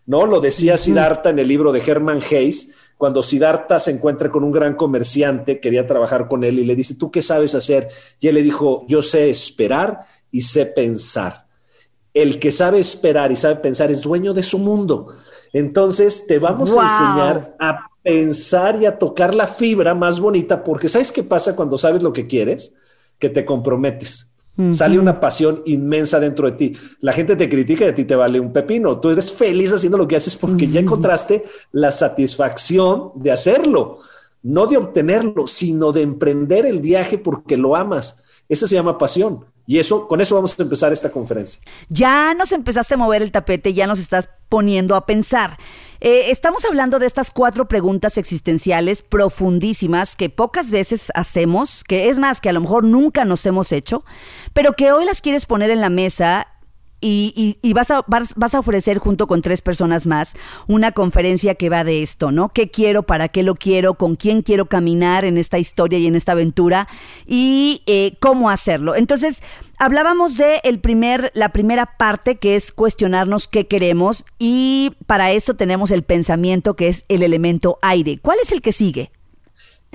¿No? 0.06 0.24
Lo 0.24 0.40
decía 0.40 0.76
Siddhartha 0.76 1.30
en 1.30 1.40
el 1.40 1.48
libro 1.48 1.72
de 1.72 1.82
Herman 1.84 2.20
Hayes, 2.22 2.74
cuando 2.96 3.22
Siddhartha 3.22 3.78
se 3.78 3.90
encuentra 3.90 4.30
con 4.30 4.42
un 4.42 4.52
gran 4.52 4.74
comerciante, 4.74 5.60
quería 5.60 5.86
trabajar 5.86 6.28
con 6.28 6.44
él 6.44 6.58
y 6.58 6.64
le 6.64 6.74
dice, 6.74 6.94
¿tú 6.94 7.10
qué 7.10 7.20
sabes 7.20 7.54
hacer? 7.54 7.88
Y 8.20 8.28
él 8.28 8.36
le 8.36 8.42
dijo, 8.42 8.86
yo 8.88 9.02
sé 9.02 9.28
esperar 9.28 10.00
y 10.30 10.42
sé 10.42 10.66
pensar. 10.66 11.46
El 12.14 12.38
que 12.38 12.50
sabe 12.50 12.78
esperar 12.78 13.30
y 13.32 13.36
sabe 13.36 13.56
pensar 13.56 13.90
es 13.90 14.00
dueño 14.00 14.32
de 14.32 14.42
su 14.42 14.58
mundo. 14.58 15.14
Entonces 15.52 16.26
te 16.26 16.38
vamos 16.38 16.74
a 16.74 16.82
enseñar 16.82 17.56
a 17.58 17.90
pensar 18.06 18.80
y 18.80 18.86
a 18.86 19.00
tocar 19.00 19.34
la 19.34 19.48
fibra 19.48 19.92
más 19.92 20.20
bonita, 20.20 20.62
porque 20.62 20.88
¿sabes 20.88 21.10
qué 21.10 21.24
pasa 21.24 21.56
cuando 21.56 21.76
sabes 21.76 22.04
lo 22.04 22.12
que 22.12 22.28
quieres? 22.28 22.76
Que 23.18 23.30
te 23.30 23.44
comprometes. 23.44 24.36
Sale 24.70 24.98
una 24.98 25.20
pasión 25.20 25.60
inmensa 25.66 26.18
dentro 26.18 26.48
de 26.48 26.56
ti. 26.56 26.72
La 27.00 27.12
gente 27.12 27.34
te 27.36 27.48
critica 27.48 27.84
y 27.84 27.88
a 27.88 27.94
ti 27.94 28.04
te 28.04 28.14
vale 28.14 28.40
un 28.40 28.52
pepino. 28.52 29.00
Tú 29.00 29.10
eres 29.10 29.32
feliz 29.32 29.72
haciendo 29.72 29.98
lo 29.98 30.06
que 30.08 30.16
haces 30.16 30.36
porque 30.36 30.68
ya 30.68 30.80
encontraste 30.80 31.44
la 31.72 31.90
satisfacción 31.90 33.10
de 33.16 33.32
hacerlo, 33.32 33.98
no 34.42 34.66
de 34.66 34.78
obtenerlo, 34.78 35.46
sino 35.46 35.92
de 35.92 36.02
emprender 36.02 36.64
el 36.64 36.80
viaje 36.80 37.18
porque 37.18 37.56
lo 37.58 37.76
amas. 37.76 38.22
Eso 38.48 38.66
se 38.66 38.76
llama 38.76 38.96
pasión. 38.96 39.44
Y 39.66 39.78
eso, 39.78 40.06
con 40.06 40.20
eso 40.20 40.36
vamos 40.36 40.58
a 40.58 40.62
empezar 40.62 40.92
esta 40.92 41.10
conferencia. 41.10 41.60
Ya 41.88 42.32
nos 42.34 42.52
empezaste 42.52 42.94
a 42.94 42.96
mover 42.96 43.20
el 43.20 43.32
tapete, 43.32 43.74
ya 43.74 43.88
nos 43.88 43.98
estás 43.98 44.28
poniendo 44.48 44.94
a 44.94 45.04
pensar. 45.04 45.58
Eh, 46.00 46.30
estamos 46.30 46.64
hablando 46.64 46.98
de 46.98 47.06
estas 47.06 47.30
cuatro 47.30 47.68
preguntas 47.68 48.18
existenciales 48.18 49.02
profundísimas 49.02 50.16
que 50.16 50.28
pocas 50.30 50.70
veces 50.70 51.10
hacemos, 51.14 51.84
que 51.84 52.08
es 52.08 52.18
más, 52.18 52.40
que 52.40 52.50
a 52.50 52.52
lo 52.52 52.60
mejor 52.60 52.84
nunca 52.84 53.24
nos 53.24 53.46
hemos 53.46 53.72
hecho, 53.72 54.04
pero 54.52 54.74
que 54.74 54.92
hoy 54.92 55.04
las 55.04 55.22
quieres 55.22 55.46
poner 55.46 55.70
en 55.70 55.80
la 55.80 55.90
mesa 55.90 56.48
y, 57.00 57.72
vas, 57.74 57.90
a, 57.90 58.04
vas, 58.06 58.54
a 58.54 58.58
ofrecer 58.58 58.98
junto 58.98 59.26
con 59.26 59.42
tres 59.42 59.60
personas 59.60 60.06
más 60.06 60.34
una 60.66 60.92
conferencia 60.92 61.54
que 61.54 61.68
va 61.68 61.84
de 61.84 62.02
esto, 62.02 62.32
¿no? 62.32 62.48
¿Qué 62.48 62.70
quiero? 62.70 63.02
¿Para 63.04 63.28
qué 63.28 63.42
lo 63.42 63.54
quiero? 63.54 63.94
¿Con 63.94 64.16
quién 64.16 64.42
quiero 64.42 64.66
caminar 64.66 65.24
en 65.24 65.38
esta 65.38 65.58
historia 65.58 65.98
y 65.98 66.06
en 66.06 66.16
esta 66.16 66.32
aventura? 66.32 66.88
Y 67.26 67.82
eh, 67.86 68.16
cómo 68.20 68.50
hacerlo. 68.50 68.96
Entonces, 68.96 69.42
hablábamos 69.78 70.36
de 70.36 70.60
el 70.64 70.80
primer, 70.80 71.30
la 71.34 71.50
primera 71.50 71.96
parte 71.98 72.36
que 72.36 72.56
es 72.56 72.72
cuestionarnos 72.72 73.46
qué 73.46 73.66
queremos 73.66 74.24
y 74.38 74.92
para 75.06 75.32
eso 75.32 75.54
tenemos 75.54 75.90
el 75.90 76.02
pensamiento 76.02 76.74
que 76.74 76.88
es 76.88 77.04
el 77.08 77.22
elemento 77.22 77.78
aire. 77.82 78.18
¿Cuál 78.20 78.38
es 78.42 78.52
el 78.52 78.62
que 78.62 78.72
sigue? 78.72 79.12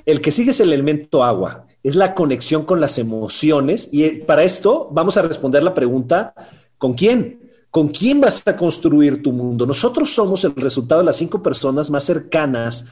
El 0.06 0.22
que 0.22 0.32
sigue 0.32 0.52
es 0.52 0.60
el 0.60 0.74
elemento 0.74 1.24
agua, 1.24 1.68
es 1.84 1.96
la 1.96 2.16
conexión 2.16 2.66
con 2.66 2.80
las 2.82 2.98
emociones 2.98 3.90
y 3.92 4.04
eh, 4.04 4.24
para 4.26 4.44
esto 4.44 4.90
vamos 4.92 5.18
a 5.18 5.22
responder 5.22 5.62
la 5.62 5.74
pregunta 5.74 6.34
¿Con 6.82 6.96
quién? 6.96 7.40
¿Con 7.70 7.90
quién 7.90 8.20
vas 8.20 8.42
a 8.48 8.58
construir 8.58 9.22
tu 9.22 9.32
mundo? 9.32 9.68
Nosotros 9.68 10.10
somos 10.10 10.44
el 10.46 10.56
resultado 10.56 11.02
de 11.02 11.06
las 11.06 11.18
cinco 11.18 11.44
personas 11.44 11.92
más 11.92 12.04
cercanas 12.04 12.88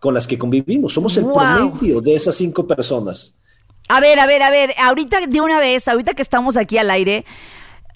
con 0.00 0.12
las 0.12 0.26
que 0.26 0.36
convivimos. 0.36 0.92
Somos 0.92 1.16
el 1.16 1.24
promedio 1.24 2.00
de 2.00 2.16
esas 2.16 2.34
cinco 2.34 2.66
personas. 2.66 3.40
A 3.88 4.00
ver, 4.00 4.18
a 4.18 4.26
ver, 4.26 4.42
a 4.42 4.50
ver, 4.50 4.74
ahorita 4.82 5.24
de 5.28 5.40
una 5.40 5.60
vez, 5.60 5.86
ahorita 5.86 6.14
que 6.14 6.22
estamos 6.22 6.56
aquí 6.56 6.76
al 6.76 6.90
aire, 6.90 7.24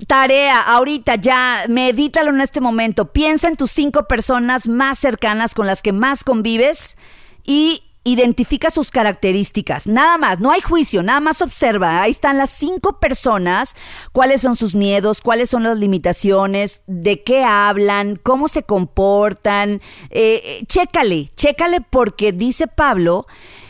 tarea, 0.07 0.61
ahorita 0.61 1.17
ya, 1.17 1.65
medítalo 1.69 2.31
en 2.31 2.41
este 2.41 2.61
momento. 2.61 3.13
Piensa 3.13 3.49
en 3.49 3.57
tus 3.57 3.73
cinco 3.73 4.07
personas 4.07 4.69
más 4.69 5.01
cercanas 5.01 5.55
con 5.55 5.67
las 5.67 5.83
que 5.83 5.93
más 5.93 6.23
convives 6.23 6.97
y 7.45 7.83
identifica 8.13 8.71
sus 8.71 8.91
características, 8.91 9.87
nada 9.87 10.19
más, 10.19 10.41
no 10.41 10.51
hay 10.51 10.61
juicio, 10.61 11.03
nada 11.03 11.21
más 11.21 11.43
observa, 11.43 12.03
ahí 12.03 12.11
están 12.11 12.39
las 12.39 12.51
cinco 12.51 12.99
personas, 13.01 13.75
cuáles 14.13 14.41
son 14.41 14.57
sus 14.57 14.75
miedos, 14.75 15.21
cuáles 15.21 15.51
son 15.51 15.65
las 15.65 15.79
limitaciones, 15.79 16.83
de 16.87 17.23
qué 17.23 17.45
hablan, 17.45 18.17
cómo 18.23 18.49
se 18.49 18.63
comportan, 18.63 19.83
eh, 20.11 20.41
eh, 20.45 20.63
chécale, 20.67 21.31
chécale 21.37 21.81
porque 21.81 22.33
dice 22.33 22.67
Pablo 22.67 23.27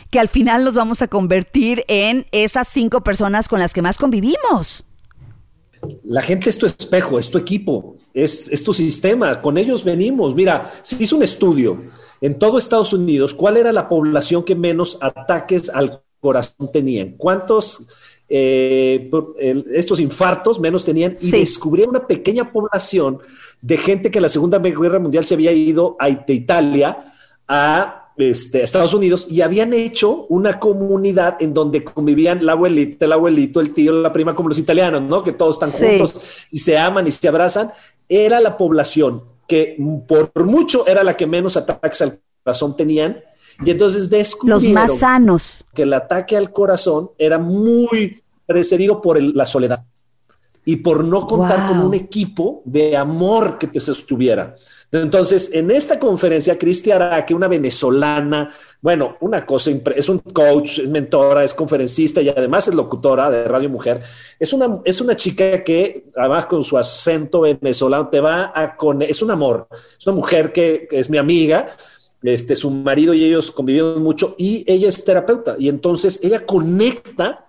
que 0.09 0.19
al 0.19 0.27
final 0.27 0.63
nos 0.63 0.75
vamos 0.75 1.01
a 1.01 1.07
convertir 1.07 1.83
en 1.87 2.25
esas 2.31 2.67
cinco 2.67 3.01
personas 3.01 3.47
con 3.47 3.59
las 3.59 3.73
que 3.73 3.81
más 3.81 3.97
convivimos. 3.97 4.83
La 6.03 6.21
gente 6.21 6.49
es 6.49 6.57
tu 6.57 6.65
espejo, 6.65 7.19
es 7.19 7.29
tu 7.29 7.37
equipo, 7.37 7.97
es, 8.13 8.49
es 8.49 8.63
tu 8.63 8.73
sistema, 8.73 9.39
con 9.39 9.57
ellos 9.57 9.83
venimos. 9.83 10.35
Mira, 10.35 10.71
se 10.81 11.01
hizo 11.01 11.15
un 11.15 11.23
estudio 11.23 11.79
en 12.21 12.37
todo 12.37 12.57
Estados 12.57 12.93
Unidos, 12.93 13.33
¿cuál 13.33 13.57
era 13.57 13.71
la 13.71 13.87
población 13.87 14.43
que 14.43 14.55
menos 14.55 14.97
ataques 15.01 15.69
al 15.69 16.01
corazón 16.19 16.71
tenían? 16.71 17.15
¿Cuántos 17.17 17.87
eh, 18.27 19.09
estos 19.73 19.99
infartos 19.99 20.59
menos 20.59 20.85
tenían? 20.85 21.15
Y 21.21 21.31
descubrieron 21.31 21.95
una 21.95 22.07
pequeña 22.07 22.51
población 22.51 23.19
de 23.61 23.77
gente 23.77 24.11
que 24.11 24.19
en 24.19 24.23
la 24.23 24.29
Segunda 24.29 24.59
Guerra 24.59 24.99
Mundial 24.99 25.25
se 25.25 25.33
había 25.33 25.51
ido 25.51 25.95
a, 25.99 26.09
de 26.09 26.33
Italia 26.33 26.97
a 27.47 27.99
este, 28.17 28.63
Estados 28.63 28.93
Unidos 28.93 29.27
y 29.29 29.41
habían 29.41 29.73
hecho 29.73 30.25
una 30.27 30.59
comunidad 30.59 31.37
en 31.39 31.53
donde 31.53 31.85
convivían 31.85 32.45
la 32.45 32.51
abuelita, 32.51 33.05
el 33.05 33.13
abuelito, 33.13 33.61
el 33.61 33.73
tío, 33.73 33.93
la 33.93 34.11
prima, 34.11 34.35
como 34.35 34.49
los 34.49 34.59
italianos, 34.59 35.01
¿no? 35.03 35.23
Que 35.23 35.31
todos 35.31 35.55
están 35.55 35.71
juntos 35.71 36.19
y 36.51 36.59
se 36.59 36.77
aman 36.77 37.07
y 37.07 37.11
se 37.11 37.29
abrazan. 37.29 37.71
Era 38.09 38.41
la 38.41 38.57
población 38.57 39.23
que 39.49 39.75
por 40.07 40.45
mucho 40.45 40.87
era 40.87 41.03
la 41.03 41.17
que 41.17 41.25
menos 41.25 41.57
ataques 41.57 42.01
al 42.03 42.19
corazón 42.43 42.77
tenían. 42.77 43.19
Y 43.65 43.71
entonces 43.71 44.09
descubrieron 44.09 44.63
los 44.63 44.71
más 44.71 44.99
sanos. 44.99 45.65
que 45.73 45.81
el 45.81 45.91
ataque 45.91 46.37
al 46.37 46.53
corazón 46.53 47.11
era 47.17 47.37
muy 47.37 48.23
precedido 48.45 49.01
por 49.01 49.21
la 49.21 49.45
soledad. 49.45 49.83
Y 50.65 50.77
por 50.77 51.03
no 51.03 51.25
contar 51.25 51.67
con 51.67 51.79
un 51.79 51.93
equipo 51.93 52.61
de 52.65 52.95
amor 52.95 53.57
que 53.57 53.67
te 53.67 53.79
sostuviera. 53.79 54.55
Entonces, 54.91 55.51
en 55.53 55.69
esta 55.69 55.99
conferencia, 55.99 56.57
Cristi 56.57 56.89
que 57.27 57.35
una 57.35 57.47
venezolana, 57.47 58.49
bueno, 58.81 59.17
una 59.19 59.45
cosa, 59.45 59.71
es 59.95 60.09
un 60.09 60.17
coach, 60.19 60.79
es 60.79 60.89
mentora, 60.89 61.43
es 61.43 61.53
conferencista 61.53 62.21
y 62.21 62.29
además 62.29 62.67
es 62.67 62.73
locutora 62.73 63.29
de 63.29 63.43
Radio 63.43 63.69
Mujer. 63.69 64.01
Es 64.39 64.51
una, 64.51 64.79
es 64.83 64.99
una 64.99 65.15
chica 65.15 65.63
que, 65.63 66.05
además 66.15 66.47
con 66.47 66.63
su 66.63 66.75
acento 66.75 67.41
venezolano, 67.41 68.09
te 68.09 68.19
va 68.19 68.51
a 68.53 68.75
con 68.75 69.01
es 69.03 69.21
un 69.21 69.29
amor. 69.29 69.67
Es 69.99 70.07
una 70.07 70.15
mujer 70.15 70.51
que, 70.51 70.87
que 70.89 70.99
es 70.99 71.09
mi 71.09 71.19
amiga, 71.19 71.67
este, 72.23 72.55
su 72.55 72.71
marido 72.71 73.13
y 73.13 73.23
ellos 73.23 73.51
convivieron 73.51 74.01
mucho 74.01 74.35
y 74.37 74.69
ella 74.69 74.89
es 74.89 75.05
terapeuta 75.05 75.55
y 75.57 75.69
entonces 75.69 76.19
ella 76.21 76.45
conecta 76.45 77.48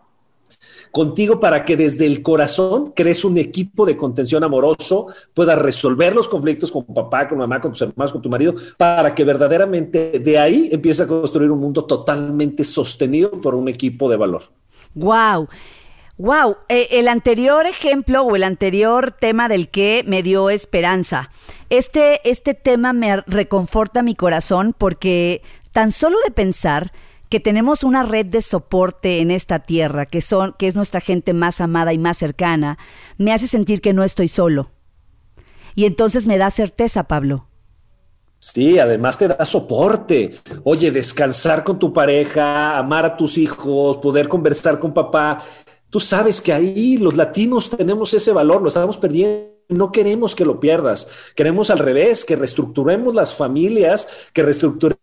contigo 0.91 1.41
para 1.41 1.65
que 1.65 1.77
desde 1.77 2.07
el 2.07 2.23
corazón 2.23 2.93
crees 2.95 3.25
un 3.25 3.39
equipo 3.39 3.87
de 3.87 3.97
contención 3.97 4.45
amoroso, 4.45 5.07
puedas 5.35 5.59
resolver 5.59 6.15
los 6.15 6.29
conflictos 6.29 6.73
con 6.73 6.85
papá, 6.85 7.29
con 7.29 7.39
mamá, 7.39 7.61
con 7.61 7.73
tus 7.73 7.83
hermanos, 7.83 8.13
con 8.13 8.23
tu 8.23 8.29
marido, 8.29 8.55
para 8.77 9.15
que 9.15 9.25
verdaderamente 9.25 10.19
de 10.19 10.39
ahí 10.39 10.69
empiece 10.73 11.03
a 11.03 11.07
construir 11.07 11.51
un 11.51 11.61
mundo 11.61 11.85
totalmente 11.85 12.65
sostenido 12.65 13.31
por 13.41 13.55
un 13.55 13.69
equipo 13.69 14.11
de 14.11 14.17
valor. 14.17 14.43
Wow. 14.95 15.49
Wow, 16.17 16.59
eh, 16.69 16.89
el 16.91 17.09
anterior 17.09 17.65
ejemplo 17.65 18.23
o 18.23 18.37
el 18.37 18.45
anterior 18.45 19.11
tema 19.11 19.49
del 19.49 19.71
que 19.71 20.05
me 20.07 20.23
dio 20.23 20.51
esperanza. 20.51 21.31
Este, 21.71 22.21
este 22.29 22.53
tema 22.53 22.93
me 22.93 23.17
reconforta 23.23 24.03
mi 24.03 24.15
corazón 24.15 24.75
porque 24.77 25.41
tan 25.73 25.93
solo 25.93 26.19
de 26.27 26.31
pensar 26.31 26.93
que 27.31 27.41
tenemos 27.41 27.85
una 27.85 28.03
red 28.03 28.27
de 28.27 28.43
soporte 28.43 29.21
en 29.21 29.31
esta 29.31 29.61
tierra, 29.61 30.05
que, 30.05 30.21
son, 30.21 30.55
que 30.59 30.67
es 30.67 30.75
nuestra 30.75 31.01
gente 31.01 31.33
más 31.33 31.61
amada 31.61 31.93
y 31.93 31.99
más 31.99 32.19
cercana, 32.19 32.77
me 33.19 33.33
hace 33.33 33.47
sentir 33.47 33.81
que 33.81 33.95
no 33.95 34.03
estoy 34.03 34.27
solo. 34.27 34.73
Y 35.77 35.85
entonces 35.85 36.27
me 36.27 36.39
da 36.39 36.51
certeza, 36.51 37.05
Pablo. 37.05 37.47
Sí, 38.41 38.81
además 38.81 39.17
te 39.17 39.29
da 39.29 39.45
soporte. 39.45 40.41
Oye, 40.65 40.91
descansar 40.91 41.63
con 41.63 41.79
tu 41.79 41.93
pareja, 41.93 42.77
amar 42.77 43.07
a 43.07 43.17
tus 43.17 43.39
hijos, 43.39 43.99
poder 43.99 44.29
conversar 44.29 44.81
con 44.81 44.93
papá. 44.93 45.41
Tú 45.89 46.01
sabes 46.01 46.41
que 46.41 46.53
ahí 46.53 46.99
los 46.99 47.17
latinos 47.17 47.71
tenemos 47.71 48.13
ese 48.13 48.33
valor, 48.33 48.61
lo 48.61 48.69
estamos 48.69 48.99
perdiendo. 48.99 49.51
No 49.69 49.93
queremos 49.93 50.35
que 50.35 50.45
lo 50.45 50.59
pierdas. 50.59 51.09
Queremos 51.37 51.71
al 51.71 51.79
revés, 51.79 52.25
que 52.25 52.35
reestructuremos 52.35 53.15
las 53.15 53.35
familias, 53.35 54.09
que 54.33 54.43
reestructuremos 54.43 55.00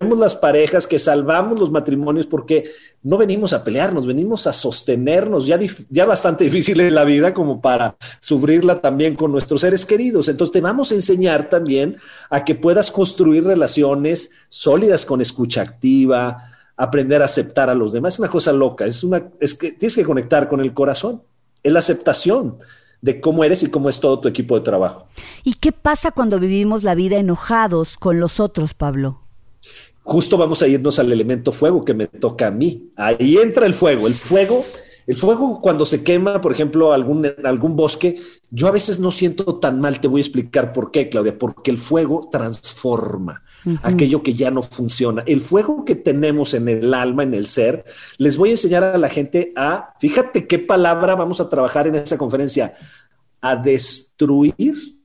las 0.00 0.34
parejas, 0.34 0.86
que 0.86 0.98
salvamos 0.98 1.58
los 1.58 1.70
matrimonios, 1.70 2.26
porque 2.26 2.64
no 3.02 3.18
venimos 3.18 3.52
a 3.52 3.62
pelearnos, 3.62 4.06
venimos 4.06 4.46
a 4.46 4.52
sostenernos, 4.52 5.46
ya, 5.46 5.58
ya 5.90 6.06
bastante 6.06 6.44
difícil 6.50 6.80
es 6.80 6.92
la 6.92 7.04
vida 7.04 7.34
como 7.34 7.60
para 7.60 7.96
sufrirla 8.20 8.80
también 8.80 9.14
con 9.14 9.30
nuestros 9.30 9.60
seres 9.60 9.84
queridos. 9.84 10.28
Entonces 10.28 10.52
te 10.52 10.60
vamos 10.60 10.90
a 10.90 10.94
enseñar 10.94 11.50
también 11.50 11.96
a 12.30 12.44
que 12.44 12.54
puedas 12.54 12.90
construir 12.90 13.44
relaciones 13.44 14.30
sólidas 14.48 15.04
con 15.04 15.20
escucha 15.20 15.60
activa, 15.60 16.50
aprender 16.76 17.20
a 17.20 17.26
aceptar 17.26 17.68
a 17.68 17.74
los 17.74 17.92
demás. 17.92 18.14
Es 18.14 18.20
una 18.20 18.30
cosa 18.30 18.52
loca, 18.52 18.86
es, 18.86 19.04
una, 19.04 19.28
es 19.38 19.54
que 19.54 19.72
tienes 19.72 19.96
que 19.96 20.04
conectar 20.04 20.48
con 20.48 20.60
el 20.60 20.72
corazón, 20.72 21.22
es 21.62 21.72
la 21.72 21.80
aceptación 21.80 22.56
de 23.02 23.20
cómo 23.20 23.44
eres 23.44 23.62
y 23.62 23.70
cómo 23.70 23.90
es 23.90 24.00
todo 24.00 24.18
tu 24.18 24.28
equipo 24.28 24.58
de 24.58 24.64
trabajo. 24.64 25.06
¿Y 25.44 25.54
qué 25.54 25.72
pasa 25.72 26.10
cuando 26.10 26.40
vivimos 26.40 26.84
la 26.84 26.94
vida 26.94 27.16
enojados 27.16 27.98
con 27.98 28.18
los 28.18 28.40
otros, 28.40 28.72
Pablo? 28.72 29.20
Justo 30.02 30.36
vamos 30.36 30.62
a 30.62 30.68
irnos 30.68 30.98
al 30.98 31.12
elemento 31.12 31.52
fuego 31.52 31.84
que 31.84 31.94
me 31.94 32.06
toca 32.06 32.48
a 32.48 32.50
mí. 32.50 32.90
Ahí 32.96 33.36
entra 33.36 33.66
el 33.66 33.72
fuego. 33.72 34.06
El 34.06 34.14
fuego, 34.14 34.64
el 35.06 35.16
fuego 35.16 35.60
cuando 35.60 35.86
se 35.86 36.02
quema, 36.02 36.40
por 36.40 36.52
ejemplo, 36.52 36.92
algún, 36.92 37.26
algún 37.44 37.76
bosque, 37.76 38.20
yo 38.50 38.66
a 38.66 38.72
veces 38.72 38.98
no 38.98 39.10
siento 39.10 39.60
tan 39.60 39.80
mal. 39.80 40.00
Te 40.00 40.08
voy 40.08 40.20
a 40.20 40.24
explicar 40.24 40.72
por 40.72 40.90
qué, 40.90 41.08
Claudia, 41.08 41.38
porque 41.38 41.70
el 41.70 41.78
fuego 41.78 42.28
transforma 42.30 43.42
aquello 43.82 44.22
que 44.22 44.34
ya 44.34 44.50
no 44.50 44.62
funciona. 44.62 45.22
El 45.26 45.40
fuego 45.40 45.84
que 45.84 45.94
tenemos 45.94 46.54
en 46.54 46.68
el 46.68 46.94
alma, 46.94 47.22
en 47.22 47.34
el 47.34 47.46
ser, 47.46 47.84
les 48.18 48.36
voy 48.36 48.48
a 48.48 48.52
enseñar 48.52 48.84
a 48.84 48.98
la 48.98 49.08
gente 49.08 49.52
a, 49.54 49.94
fíjate 50.00 50.46
qué 50.46 50.58
palabra 50.58 51.14
vamos 51.14 51.40
a 51.40 51.48
trabajar 51.48 51.86
en 51.86 51.96
esa 51.96 52.16
conferencia, 52.16 52.74
a 53.40 53.56
destruir 53.56 54.99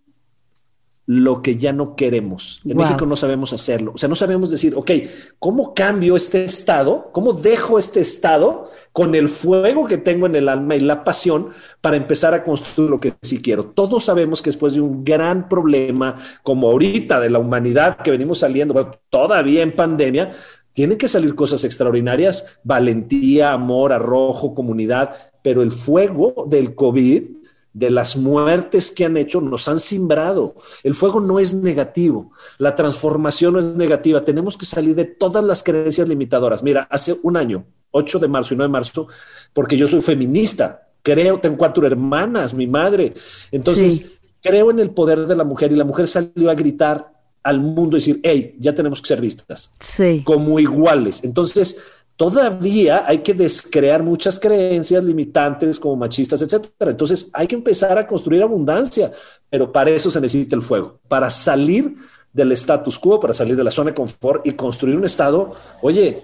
lo 1.07 1.43
que 1.43 1.57
ya 1.57 1.71
no 1.71 1.95
queremos. 1.95 2.61
En 2.65 2.77
México 2.77 3.05
no 3.05 3.15
sabemos 3.15 3.53
hacerlo. 3.53 3.91
O 3.93 3.97
sea, 3.97 4.09
no 4.09 4.15
sabemos 4.15 4.49
decir, 4.49 4.73
ok, 4.75 4.91
¿cómo 5.37 5.75
cambio 5.75 6.15
este 6.15 6.43
estado? 6.43 7.09
¿Cómo 7.11 7.33
dejo 7.33 7.77
este 7.77 7.99
estado 7.99 8.65
con 8.91 9.13
el 9.13 9.29
fuego 9.29 9.85
que 9.85 9.99
tengo 9.99 10.25
en 10.25 10.35
el 10.35 10.49
alma 10.49 10.75
y 10.75 10.79
la 10.79 11.03
pasión 11.03 11.49
para 11.81 11.97
empezar 11.97 12.33
a 12.33 12.43
construir 12.43 12.89
lo 12.89 12.99
que 12.99 13.13
sí 13.21 13.41
quiero? 13.41 13.65
Todos 13.65 14.05
sabemos 14.05 14.41
que 14.41 14.49
después 14.49 14.73
de 14.73 14.81
un 14.81 15.03
gran 15.03 15.47
problema 15.47 16.15
como 16.41 16.71
ahorita 16.71 17.19
de 17.19 17.29
la 17.29 17.39
humanidad 17.39 17.97
que 17.97 18.11
venimos 18.11 18.39
saliendo, 18.39 18.99
todavía 19.09 19.61
en 19.61 19.75
pandemia, 19.75 20.31
tienen 20.73 20.97
que 20.97 21.07
salir 21.07 21.35
cosas 21.35 21.63
extraordinarias, 21.63 22.59
valentía, 22.63 23.53
amor, 23.53 23.93
arrojo, 23.93 24.55
comunidad, 24.55 25.11
pero 25.43 25.61
el 25.61 25.71
fuego 25.71 26.47
del 26.49 26.73
COVID 26.73 27.44
de 27.75 27.89
las 27.89 28.15
muertes 28.15 28.89
que 28.89 29.03
han 29.03 29.17
hecho, 29.17 29.41
nos 29.41 29.67
han 29.67 29.81
simbrado. 29.81 30.55
El 30.81 30.95
fuego 30.95 31.19
no 31.19 31.39
es 31.39 31.53
negativo, 31.53 32.31
la 32.57 32.73
transformación 32.73 33.53
no 33.53 33.59
es 33.59 33.75
negativa. 33.75 34.23
Tenemos 34.23 34.57
que 34.57 34.65
salir 34.65 34.95
de 34.95 35.03
todas 35.03 35.43
las 35.43 35.61
creencias 35.61 36.07
limitadoras. 36.07 36.63
Mira, 36.63 36.87
hace 36.89 37.17
un 37.21 37.35
año, 37.35 37.65
8 37.91 38.19
de 38.19 38.27
marzo 38.29 38.53
y 38.53 38.57
9 38.57 38.69
de 38.69 38.71
marzo, 38.71 39.07
porque 39.53 39.75
yo 39.75 39.89
soy 39.89 40.01
feminista, 40.01 40.87
creo, 41.01 41.41
tengo 41.41 41.57
cuatro 41.57 41.85
hermanas, 41.85 42.53
mi 42.53 42.65
madre. 42.65 43.13
Entonces, 43.51 44.21
creo 44.41 44.71
en 44.71 44.79
el 44.79 44.91
poder 44.91 45.27
de 45.27 45.35
la 45.35 45.43
mujer 45.43 45.73
y 45.73 45.75
la 45.75 45.83
mujer 45.83 46.07
salió 46.07 46.49
a 46.49 46.55
gritar 46.55 47.11
al 47.43 47.59
mundo 47.59 47.97
y 47.97 47.99
decir, 47.99 48.21
hey, 48.23 48.55
ya 48.57 48.73
tenemos 48.73 49.01
que 49.01 49.09
ser 49.09 49.19
vistas 49.19 49.73
sí. 49.81 50.21
como 50.23 50.59
iguales. 50.61 51.25
Entonces, 51.25 51.83
todavía 52.15 53.05
hay 53.07 53.19
que 53.19 53.33
descrear 53.33 54.03
muchas 54.03 54.39
creencias 54.39 55.03
limitantes 55.03 55.79
como 55.79 55.95
machistas, 55.95 56.41
etcétera. 56.41 56.91
Entonces 56.91 57.29
hay 57.33 57.47
que 57.47 57.55
empezar 57.55 57.97
a 57.97 58.07
construir 58.07 58.41
abundancia, 58.41 59.11
pero 59.49 59.71
para 59.71 59.91
eso 59.91 60.09
se 60.09 60.21
necesita 60.21 60.55
el 60.55 60.61
fuego, 60.61 60.99
para 61.07 61.29
salir 61.29 61.95
del 62.31 62.51
status 62.51 62.99
quo, 62.99 63.19
para 63.19 63.33
salir 63.33 63.55
de 63.55 63.63
la 63.63 63.71
zona 63.71 63.91
de 63.91 63.95
confort 63.95 64.45
y 64.45 64.51
construir 64.51 64.97
un 64.97 65.05
estado, 65.05 65.53
oye, 65.81 66.21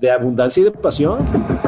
de 0.00 0.10
abundancia 0.10 0.60
y 0.60 0.64
de 0.64 0.70
pasión. 0.72 1.67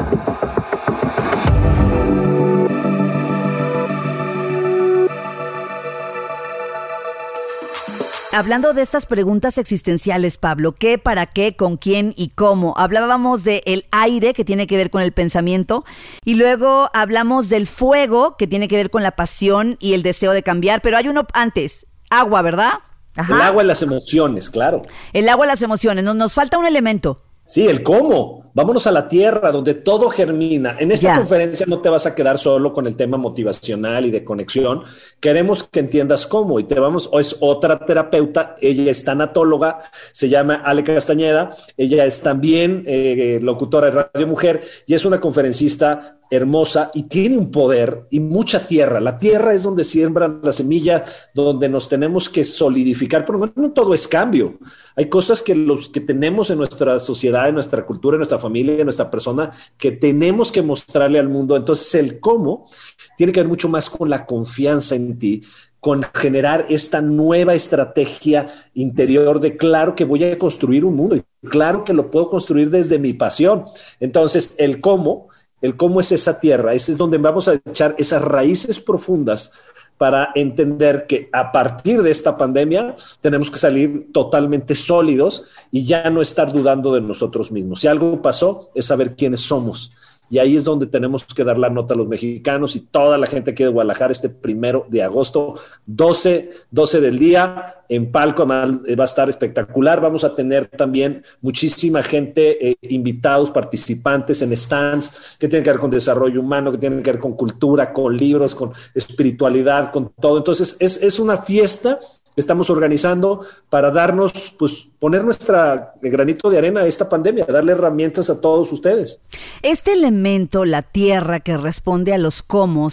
Hablando 8.33 8.73
de 8.73 8.81
estas 8.81 9.07
preguntas 9.07 9.57
existenciales, 9.57 10.37
Pablo, 10.37 10.71
¿qué, 10.71 10.97
para 10.97 11.25
qué, 11.25 11.57
con 11.57 11.75
quién 11.75 12.13
y 12.15 12.29
cómo? 12.29 12.73
Hablábamos 12.77 13.43
del 13.43 13.61
el 13.65 13.85
aire, 13.91 14.33
que 14.33 14.45
tiene 14.45 14.67
que 14.67 14.77
ver 14.77 14.89
con 14.89 15.01
el 15.01 15.11
pensamiento, 15.11 15.83
y 16.23 16.35
luego 16.35 16.89
hablamos 16.93 17.49
del 17.49 17.67
fuego, 17.67 18.37
que 18.37 18.47
tiene 18.47 18.69
que 18.69 18.77
ver 18.77 18.89
con 18.89 19.03
la 19.03 19.11
pasión 19.17 19.75
y 19.81 19.95
el 19.95 20.01
deseo 20.01 20.31
de 20.31 20.43
cambiar, 20.43 20.81
pero 20.81 20.95
hay 20.95 21.09
uno 21.09 21.27
antes, 21.33 21.87
agua, 22.09 22.41
¿verdad? 22.41 22.71
El 23.17 23.41
agua 23.41 23.65
y 23.65 23.67
las 23.67 23.81
emociones, 23.81 24.49
claro. 24.49 24.81
El 25.11 25.27
agua 25.27 25.45
y 25.45 25.49
las 25.49 25.61
emociones, 25.61 26.05
nos, 26.05 26.15
nos 26.15 26.31
falta 26.31 26.57
un 26.57 26.65
elemento. 26.65 27.21
Sí, 27.51 27.67
el 27.67 27.83
cómo. 27.83 28.49
Vámonos 28.53 28.87
a 28.87 28.91
la 28.91 29.09
tierra 29.09 29.51
donde 29.51 29.73
todo 29.73 30.09
germina. 30.09 30.77
En 30.79 30.89
esta 30.89 31.17
conferencia 31.17 31.65
no 31.67 31.81
te 31.81 31.89
vas 31.89 32.05
a 32.05 32.15
quedar 32.15 32.37
solo 32.37 32.73
con 32.73 32.87
el 32.87 32.95
tema 32.95 33.17
motivacional 33.17 34.05
y 34.05 34.11
de 34.11 34.23
conexión. 34.23 34.83
Queremos 35.19 35.65
que 35.65 35.81
entiendas 35.81 36.27
cómo 36.27 36.61
y 36.61 36.63
te 36.63 36.79
vamos, 36.79 37.09
es 37.19 37.35
otra 37.41 37.85
terapeuta, 37.85 38.55
ella 38.61 38.89
es 38.89 39.03
tanatóloga, 39.03 39.79
se 40.13 40.29
llama 40.29 40.61
Ale 40.63 40.85
Castañeda, 40.85 41.49
ella 41.75 42.05
es 42.05 42.21
también 42.21 42.85
eh, 42.87 43.39
locutora 43.41 43.91
de 43.91 44.07
Radio 44.13 44.27
Mujer 44.27 44.61
y 44.87 44.93
es 44.93 45.03
una 45.03 45.19
conferencista 45.19 46.20
hermosa 46.31 46.91
y 46.93 47.03
tiene 47.03 47.37
un 47.37 47.51
poder 47.51 48.07
y 48.09 48.21
mucha 48.21 48.65
tierra. 48.65 49.01
La 49.01 49.19
tierra 49.19 49.53
es 49.53 49.63
donde 49.63 49.83
siembran 49.83 50.39
la 50.41 50.53
semilla, 50.53 51.03
donde 51.35 51.67
nos 51.67 51.89
tenemos 51.89 52.29
que 52.29 52.45
solidificar, 52.45 53.25
pero 53.25 53.51
no 53.53 53.71
todo 53.71 53.93
es 53.93 54.07
cambio. 54.07 54.57
Hay 54.95 55.09
cosas 55.09 55.43
que 55.43 55.53
los 55.53 55.89
que 55.89 55.99
tenemos 55.99 56.49
en 56.49 56.57
nuestra 56.57 56.99
sociedad, 57.01 57.49
en 57.49 57.55
nuestra 57.55 57.85
cultura, 57.85 58.15
en 58.15 58.19
nuestra 58.19 58.39
familia, 58.39 58.75
en 58.75 58.85
nuestra 58.85 59.11
persona, 59.11 59.51
que 59.77 59.91
tenemos 59.91 60.53
que 60.53 60.61
mostrarle 60.61 61.19
al 61.19 61.27
mundo. 61.27 61.57
Entonces 61.57 61.93
el 61.95 62.21
cómo 62.21 62.69
tiene 63.17 63.33
que 63.33 63.41
ver 63.41 63.49
mucho 63.49 63.67
más 63.67 63.89
con 63.89 64.09
la 64.09 64.25
confianza 64.25 64.95
en 64.95 65.19
ti, 65.19 65.43
con 65.81 66.03
generar 66.13 66.67
esta 66.69 67.01
nueva 67.01 67.55
estrategia 67.55 68.47
interior 68.73 69.41
de 69.41 69.57
claro 69.57 69.95
que 69.95 70.05
voy 70.05 70.23
a 70.23 70.39
construir 70.39 70.85
un 70.85 70.95
mundo 70.95 71.17
y 71.17 71.23
claro 71.49 71.83
que 71.83 71.91
lo 71.91 72.09
puedo 72.09 72.29
construir 72.29 72.69
desde 72.69 72.99
mi 72.99 73.13
pasión. 73.13 73.65
Entonces 73.99 74.55
el 74.59 74.79
cómo 74.79 75.27
el 75.61 75.77
cómo 75.77 76.01
es 76.01 76.11
esa 76.11 76.39
tierra, 76.39 76.73
ese 76.73 76.93
es 76.93 76.97
donde 76.97 77.17
vamos 77.17 77.47
a 77.47 77.53
echar 77.53 77.95
esas 77.97 78.21
raíces 78.21 78.79
profundas 78.79 79.53
para 79.97 80.31
entender 80.33 81.05
que 81.05 81.29
a 81.31 81.51
partir 81.51 82.01
de 82.01 82.09
esta 82.09 82.35
pandemia 82.35 82.95
tenemos 83.21 83.51
que 83.51 83.59
salir 83.59 84.07
totalmente 84.11 84.73
sólidos 84.73 85.45
y 85.71 85.85
ya 85.85 86.09
no 86.09 86.23
estar 86.23 86.51
dudando 86.51 86.93
de 86.95 87.01
nosotros 87.01 87.51
mismos. 87.51 87.81
Si 87.81 87.87
algo 87.87 88.19
pasó, 88.19 88.71
es 88.73 88.87
saber 88.87 89.15
quiénes 89.15 89.41
somos 89.41 89.91
y 90.31 90.39
ahí 90.39 90.55
es 90.55 90.63
donde 90.63 90.87
tenemos 90.87 91.25
que 91.25 91.43
dar 91.43 91.57
la 91.57 91.69
nota 91.69 91.93
a 91.93 91.97
los 91.97 92.07
mexicanos 92.07 92.77
y 92.77 92.79
toda 92.79 93.17
la 93.17 93.27
gente 93.27 93.53
que 93.53 93.65
de 93.65 93.69
Guadalajara 93.69 94.13
este 94.13 94.29
primero 94.29 94.85
de 94.87 95.03
agosto, 95.03 95.55
12, 95.85 96.51
12 96.71 97.01
del 97.01 97.19
día, 97.19 97.83
en 97.89 98.13
Palco 98.13 98.47
va 98.47 98.63
a 98.63 99.03
estar 99.03 99.27
espectacular. 99.29 99.99
Vamos 99.99 100.23
a 100.23 100.33
tener 100.33 100.67
también 100.67 101.21
muchísima 101.41 102.01
gente, 102.01 102.69
eh, 102.69 102.77
invitados, 102.83 103.51
participantes 103.51 104.41
en 104.41 104.55
stands 104.55 105.35
que 105.37 105.49
tienen 105.49 105.65
que 105.65 105.71
ver 105.71 105.79
con 105.81 105.91
desarrollo 105.91 106.39
humano, 106.39 106.71
que 106.71 106.77
tienen 106.77 107.03
que 107.03 107.11
ver 107.11 107.19
con 107.19 107.33
cultura, 107.33 107.91
con 107.91 108.15
libros, 108.15 108.55
con 108.55 108.71
espiritualidad, 108.95 109.91
con 109.91 110.13
todo. 110.13 110.37
Entonces, 110.37 110.77
es, 110.79 111.03
es 111.03 111.19
una 111.19 111.35
fiesta 111.35 111.99
estamos 112.35 112.69
organizando 112.69 113.45
para 113.69 113.91
darnos, 113.91 114.55
pues, 114.57 114.87
poner 114.99 115.23
nuestra 115.23 115.93
granito 116.01 116.49
de 116.49 116.57
arena 116.57 116.81
a 116.81 116.87
esta 116.87 117.09
pandemia, 117.09 117.45
darle 117.45 117.73
herramientas 117.73 118.29
a 118.29 118.39
todos 118.39 118.71
ustedes. 118.71 119.21
Este 119.61 119.93
elemento, 119.93 120.65
la 120.65 120.81
tierra 120.81 121.39
que 121.39 121.57
responde 121.57 122.13
a 122.13 122.17
los 122.17 122.41
cómo, 122.41 122.89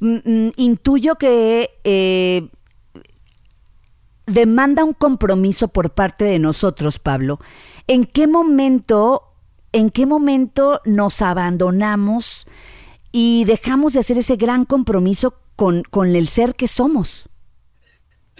mm, 0.00 0.16
mm, 0.24 0.50
intuyo 0.56 1.16
que 1.16 1.70
eh, 1.84 2.48
demanda 4.26 4.84
un 4.84 4.94
compromiso 4.94 5.68
por 5.68 5.90
parte 5.90 6.24
de 6.24 6.38
nosotros, 6.38 6.98
Pablo. 6.98 7.40
¿En 7.86 8.04
qué 8.04 8.26
momento, 8.26 9.34
en 9.72 9.90
qué 9.90 10.06
momento 10.06 10.80
nos 10.84 11.22
abandonamos 11.22 12.46
y 13.12 13.44
dejamos 13.44 13.94
de 13.94 14.00
hacer 14.00 14.18
ese 14.18 14.36
gran 14.36 14.64
compromiso 14.64 15.34
con, 15.56 15.82
con 15.82 16.14
el 16.14 16.28
ser 16.28 16.54
que 16.54 16.68
somos? 16.68 17.29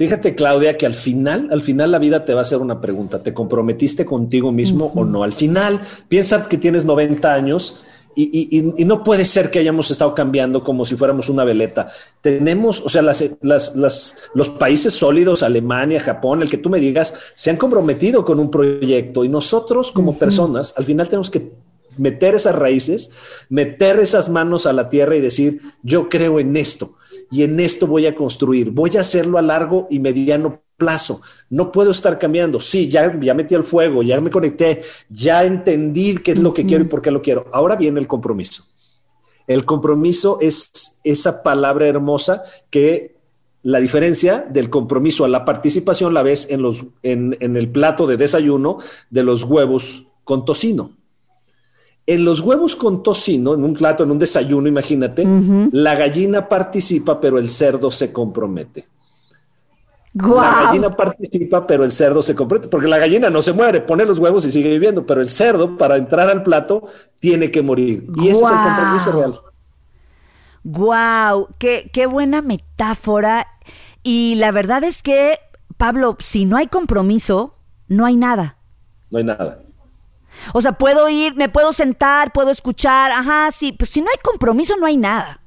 Fíjate, 0.01 0.35
Claudia, 0.35 0.79
que 0.79 0.87
al 0.87 0.95
final, 0.95 1.49
al 1.53 1.63
final 1.63 1.91
la 1.91 1.99
vida 1.99 2.25
te 2.25 2.33
va 2.33 2.39
a 2.39 2.43
hacer 2.43 2.57
una 2.57 2.81
pregunta. 2.81 3.23
¿Te 3.23 3.35
comprometiste 3.35 4.07
contigo 4.07 4.51
mismo 4.51 4.91
o 4.95 5.05
no? 5.05 5.25
Al 5.25 5.35
final, 5.35 5.83
piensa 6.09 6.49
que 6.49 6.57
tienes 6.57 6.87
90 6.87 7.35
años 7.35 7.83
y, 8.17 8.63
no 8.87 9.03
puede 9.03 9.27
ser 9.27 9.51
que 9.51 9.59
hayamos 9.59 9.91
estado 9.91 10.15
cambiando 10.15 10.65
como 10.65 10.87
si 10.87 10.97
fuéramos 10.97 11.29
una 11.29 11.45
veleta. 11.45 11.91
Tenemos, 12.23 12.81
o 12.81 12.89
sea, 12.89 13.03
las, 13.03 14.23
los 14.33 14.49
países 14.59 14.95
sólidos, 14.95 15.43
Alemania, 15.43 16.01
Japón, 16.01 16.41
el 16.41 16.49
que 16.49 16.57
tú 16.57 16.71
me 16.71 16.81
digas, 16.81 17.15
se 17.35 17.51
han 17.51 17.59
comprometido 17.59 18.25
con 18.25 18.41
un 18.41 18.51
proyecto 18.51 19.23
y 19.23 19.29
nosotros 19.29 19.93
como 19.93 20.19
personas, 20.19 20.73
al 20.79 20.87
final 20.87 21.11
tenemos 21.11 21.29
que 21.29 21.53
meter 21.99 22.37
esas 22.37 22.55
raíces, 22.55 23.13
meter 23.51 24.01
esas 24.01 24.31
manos 24.31 24.65
a 24.65 24.73
la 24.73 24.89
tierra 24.89 25.15
y 25.17 25.21
decir, 25.21 25.61
yo 25.83 26.09
creo 26.09 26.41
en 26.41 26.57
esto 26.57 26.95
y 27.31 27.43
en 27.43 27.61
esto 27.61 27.87
voy 27.87 28.07
a 28.07 28.15
construir, 28.15 28.71
voy 28.71 28.97
a 28.97 29.01
hacerlo 29.01 29.39
a 29.39 29.43
largo 29.43 29.87
y 29.91 29.99
mediano 29.99 30.63
plazo. 30.77 31.21
No 31.51 31.71
puedo 31.71 31.93
estar 31.93 32.19
cambiando. 32.19 32.59
Sí, 32.59 32.89
ya, 32.89 33.17
ya 33.21 33.35
metí 33.35 33.55
el 33.55 33.63
fuego, 33.63 34.03
ya 34.03 34.21
me 34.21 34.31
conecté, 34.31 34.83
ya 35.09 35.45
entendí 35.45 36.17
qué 36.17 36.33
es 36.33 36.39
lo 36.39 36.53
que 36.53 36.67
quiero 36.67 36.85
y 36.85 36.89
por 36.89 37.03
qué 37.03 37.13
lo 37.13 37.23
quiero. 37.23 37.47
Ahora 37.53 37.77
viene 37.77 38.01
el 38.01 38.09
compromiso. 38.09 38.65
El 39.47 39.65
compromiso 39.65 40.39
es 40.41 41.01
esa 41.05 41.43
palabra 41.43 41.87
hermosa 41.87 42.43
que 42.71 43.17
la 43.63 43.79
diferencia 43.79 44.47
del 44.49 44.71
compromiso 44.71 45.25
a 45.25 45.29
la 45.29 45.45
participación 45.45 46.15
la 46.15 46.23
ves 46.23 46.51
en, 46.51 46.63
los, 46.63 46.87
en, 47.03 47.37
el 47.41 47.69
plato 47.69 48.07
de 48.07 48.17
desayuno 48.17 48.79
de 49.11 49.23
los 49.23 49.45
huevos 49.45 50.07
con 50.25 50.45
tocino. 50.45 50.97
En 52.11 52.25
los 52.25 52.41
huevos 52.41 52.75
con 52.75 53.05
tocino, 53.05 53.55
en 53.55 53.63
un 53.63 53.73
plato, 53.73 54.03
en 54.03 54.11
un 54.11 54.19
desayuno, 54.19 54.67
imagínate, 54.67 55.25
la 55.71 55.95
gallina 55.95 56.49
participa, 56.49 57.21
pero 57.21 57.39
el 57.39 57.49
cerdo 57.49 57.93
se 57.93 58.13
compromete. 58.13 58.89
La 60.15 60.65
gallina 60.65 60.91
participa, 60.91 61.65
pero 61.65 61.85
el 61.85 61.93
cerdo 61.93 62.21
se 62.21 62.35
compromete, 62.35 62.69
porque 62.69 62.89
la 62.89 62.99
gallina 62.99 63.31
no 63.31 63.43
se 63.43 63.53
muere, 63.53 63.81
pone 63.81 64.05
los 64.05 64.19
huevos 64.19 64.45
y 64.45 64.51
sigue 64.51 64.71
viviendo, 64.71 65.07
pero 65.07 65.21
el 65.21 65.29
cerdo, 65.29 65.79
para 65.79 65.99
entrar 65.99 66.29
al 66.29 66.43
plato, 66.43 66.83
tiene 67.21 67.53
que 67.53 67.63
morir. 67.63 68.09
Y 68.17 68.31
ese 68.31 68.43
es 68.43 68.51
el 68.51 68.57
compromiso 68.57 69.13
real. 69.13 69.41
¡Guau! 70.65 71.47
Qué, 71.61 71.91
qué 71.93 72.07
buena 72.07 72.43
metáfora! 72.43 73.47
Y 74.03 74.35
la 74.35 74.51
verdad 74.51 74.83
es 74.83 75.05
que, 75.05 75.39
Pablo, 75.77 76.17
si 76.19 76.45
no 76.45 76.57
hay 76.57 76.67
compromiso, 76.67 77.55
no 77.87 78.05
hay 78.05 78.17
nada. 78.17 78.57
No 79.13 79.19
hay 79.19 79.25
nada. 79.25 79.61
O 80.53 80.63
sea, 80.63 80.73
puedo 80.73 81.09
ir, 81.09 81.35
me 81.37 81.49
puedo 81.49 81.73
sentar, 81.73 82.33
puedo 82.33 82.51
escuchar, 82.51 83.11
ajá, 83.13 83.51
sí, 83.51 83.73
pues 83.73 83.91
si 83.91 84.01
no 84.01 84.09
hay 84.11 84.19
compromiso, 84.23 84.77
no 84.77 84.87
hay 84.87 84.97
nada. 84.97 85.41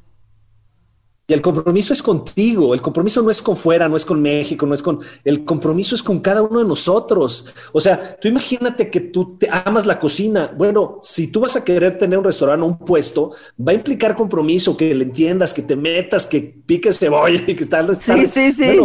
Y 1.26 1.34
el 1.34 1.42
compromiso 1.42 1.94
es 1.94 2.04
contigo, 2.04 2.74
el 2.74 2.82
compromiso 2.82 3.22
no 3.22 3.32
es 3.32 3.42
con 3.42 3.56
fuera, 3.56 3.88
no 3.88 3.96
es 3.96 4.04
con 4.04 4.22
México, 4.22 4.66
no 4.66 4.74
es 4.74 4.84
con, 4.84 5.00
el 5.24 5.46
compromiso 5.46 5.96
es 5.96 6.04
con 6.04 6.20
cada 6.20 6.42
uno 6.42 6.60
de 6.60 6.66
nosotros. 6.66 7.46
O 7.72 7.80
sea, 7.80 8.18
tú 8.20 8.28
imagínate 8.28 8.90
que 8.90 9.00
tú 9.00 9.38
te 9.38 9.48
amas 9.50 9.86
la 9.86 10.02
cocina. 10.02 10.52
Bueno, 10.58 11.00
si 11.02 11.32
tú 11.32 11.40
vas 11.40 11.56
a 11.56 11.64
querer 11.64 11.98
tener 11.98 12.20
un 12.20 12.26
restaurante 12.26 12.66
o 12.66 12.68
un 12.68 12.78
puesto, 12.78 13.32
va 13.58 13.72
a 13.72 13.76
implicar 13.76 14.18
compromiso, 14.18 14.76
que 14.76 14.94
le 14.94 15.06
entiendas, 15.06 15.54
que 15.54 15.62
te 15.62 15.78
metas, 15.78 16.28
que 16.28 16.42
piques 16.42 17.00
cebolla 17.00 17.42
y 17.48 17.56
que 17.56 17.68
tal. 17.68 17.96
Sí, 17.96 18.26
sí, 18.26 18.52
sí. 18.52 18.78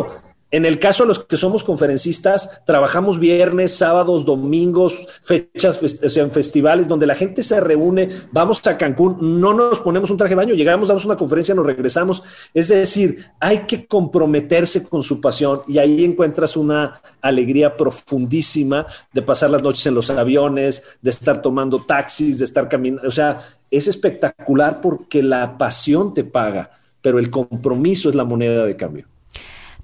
En 0.50 0.64
el 0.64 0.78
caso 0.78 1.02
de 1.02 1.08
los 1.08 1.24
que 1.24 1.36
somos 1.36 1.62
conferencistas, 1.62 2.62
trabajamos 2.64 3.18
viernes, 3.18 3.74
sábados, 3.74 4.24
domingos, 4.24 5.06
fechas, 5.22 5.82
o 5.82 6.08
sea, 6.08 6.22
en 6.22 6.30
festivales 6.30 6.88
donde 6.88 7.06
la 7.06 7.14
gente 7.14 7.42
se 7.42 7.60
reúne, 7.60 8.08
vamos 8.32 8.66
a 8.66 8.78
Cancún, 8.78 9.40
no 9.40 9.52
nos 9.52 9.80
ponemos 9.80 10.10
un 10.10 10.16
traje 10.16 10.30
de 10.30 10.36
baño, 10.36 10.54
llegamos, 10.54 10.88
damos 10.88 11.04
una 11.04 11.16
conferencia, 11.16 11.54
nos 11.54 11.66
regresamos. 11.66 12.22
Es 12.54 12.68
decir, 12.68 13.26
hay 13.40 13.66
que 13.66 13.86
comprometerse 13.86 14.88
con 14.88 15.02
su 15.02 15.20
pasión 15.20 15.60
y 15.68 15.76
ahí 15.76 16.02
encuentras 16.02 16.56
una 16.56 17.02
alegría 17.20 17.76
profundísima 17.76 18.86
de 19.12 19.20
pasar 19.20 19.50
las 19.50 19.62
noches 19.62 19.86
en 19.86 19.94
los 19.94 20.08
aviones, 20.08 20.82
de 21.02 21.10
estar 21.10 21.42
tomando 21.42 21.80
taxis, 21.80 22.38
de 22.38 22.46
estar 22.46 22.70
caminando. 22.70 23.06
O 23.06 23.12
sea, 23.12 23.38
es 23.70 23.86
espectacular 23.86 24.80
porque 24.80 25.22
la 25.22 25.58
pasión 25.58 26.14
te 26.14 26.24
paga, 26.24 26.70
pero 27.02 27.18
el 27.18 27.30
compromiso 27.30 28.08
es 28.08 28.14
la 28.14 28.24
moneda 28.24 28.64
de 28.64 28.74
cambio. 28.74 29.06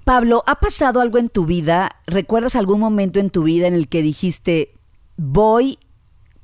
Pablo, 0.05 0.43
¿ha 0.45 0.59
pasado 0.59 1.01
algo 1.01 1.17
en 1.17 1.29
tu 1.29 1.47
vida? 1.47 1.89
¿Recuerdas 2.05 2.55
algún 2.55 2.79
momento 2.79 3.19
en 3.19 3.31
tu 3.31 3.41
vida 3.41 3.65
en 3.65 3.73
el 3.73 3.87
que 3.87 4.03
dijiste, 4.03 4.71
voy 5.17 5.79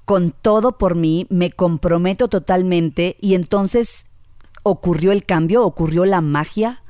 con 0.03 0.31
todo 0.31 0.79
por 0.79 0.95
mí, 0.95 1.27
me 1.29 1.51
comprometo 1.51 2.27
totalmente 2.27 3.17
y 3.21 3.35
entonces 3.35 4.07
ocurrió 4.63 5.11
el 5.11 5.25
cambio, 5.25 5.63
ocurrió 5.63 6.05
la 6.05 6.21
magia? 6.21 6.81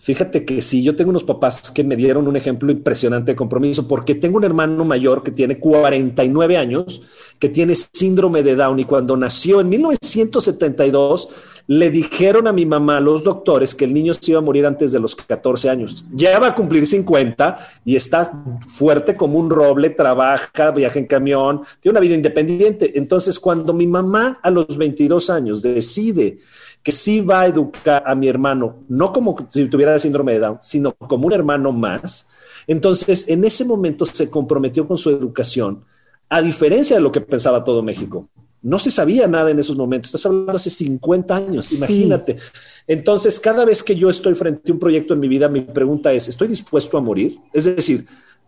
Fíjate 0.00 0.44
que 0.44 0.60
sí, 0.60 0.82
yo 0.82 0.96
tengo 0.96 1.10
unos 1.10 1.22
papás 1.22 1.70
que 1.70 1.84
me 1.84 1.94
dieron 1.94 2.26
un 2.26 2.36
ejemplo 2.36 2.72
impresionante 2.72 3.32
de 3.32 3.36
compromiso, 3.36 3.86
porque 3.86 4.16
tengo 4.16 4.38
un 4.38 4.44
hermano 4.44 4.84
mayor 4.84 5.22
que 5.22 5.30
tiene 5.30 5.60
49 5.60 6.56
años, 6.56 7.02
que 7.38 7.48
tiene 7.48 7.76
síndrome 7.76 8.42
de 8.42 8.56
Down 8.56 8.80
y 8.80 8.84
cuando 8.84 9.16
nació 9.16 9.60
en 9.60 9.68
1972 9.68 11.28
le 11.68 11.90
dijeron 11.90 12.48
a 12.48 12.52
mi 12.52 12.64
mamá, 12.64 12.98
los 12.98 13.22
doctores, 13.22 13.74
que 13.74 13.84
el 13.84 13.92
niño 13.92 14.14
se 14.14 14.30
iba 14.30 14.38
a 14.38 14.42
morir 14.42 14.64
antes 14.64 14.90
de 14.90 14.98
los 14.98 15.14
14 15.14 15.68
años. 15.68 16.06
Ya 16.14 16.38
va 16.38 16.48
a 16.48 16.54
cumplir 16.54 16.86
50 16.86 17.58
y 17.84 17.94
está 17.94 18.32
fuerte 18.74 19.14
como 19.14 19.38
un 19.38 19.50
roble, 19.50 19.90
trabaja, 19.90 20.70
viaja 20.70 20.98
en 20.98 21.06
camión, 21.06 21.60
tiene 21.78 21.92
una 21.92 22.00
vida 22.00 22.14
independiente. 22.14 22.98
Entonces, 22.98 23.38
cuando 23.38 23.74
mi 23.74 23.86
mamá 23.86 24.40
a 24.42 24.50
los 24.50 24.78
22 24.78 25.28
años 25.28 25.60
decide 25.60 26.38
que 26.82 26.90
sí 26.90 27.20
va 27.20 27.42
a 27.42 27.46
educar 27.48 28.02
a 28.06 28.14
mi 28.14 28.28
hermano, 28.28 28.76
no 28.88 29.12
como 29.12 29.36
si 29.52 29.66
tuviera 29.66 29.98
síndrome 29.98 30.32
de 30.32 30.38
Down, 30.38 30.58
sino 30.62 30.94
como 30.94 31.26
un 31.26 31.34
hermano 31.34 31.70
más, 31.70 32.30
entonces 32.66 33.28
en 33.28 33.44
ese 33.44 33.66
momento 33.66 34.06
se 34.06 34.30
comprometió 34.30 34.86
con 34.86 34.96
su 34.96 35.10
educación, 35.10 35.84
a 36.30 36.40
diferencia 36.40 36.96
de 36.96 37.02
lo 37.02 37.12
que 37.12 37.20
pensaba 37.20 37.62
todo 37.62 37.82
México. 37.82 38.26
No 38.62 38.78
se 38.78 38.90
sabía 38.90 39.26
nada 39.26 39.50
en 39.50 39.58
esos 39.58 39.76
momentos. 39.76 40.08
Estás 40.08 40.26
hablando 40.26 40.52
hace 40.52 40.70
50 40.70 41.36
años, 41.36 41.72
imagínate. 41.72 42.36
Entonces, 42.86 43.38
cada 43.38 43.64
vez 43.64 43.82
que 43.82 43.94
yo 43.94 44.10
estoy 44.10 44.34
frente 44.34 44.70
a 44.70 44.74
un 44.74 44.80
proyecto 44.80 45.14
en 45.14 45.20
mi 45.20 45.28
vida, 45.28 45.48
mi 45.48 45.60
pregunta 45.60 46.12
es, 46.12 46.28
¿estoy 46.28 46.48
dispuesto 46.48 46.98
a 46.98 47.00
morir? 47.00 47.38
Es 47.52 47.64
decir, 47.64 48.06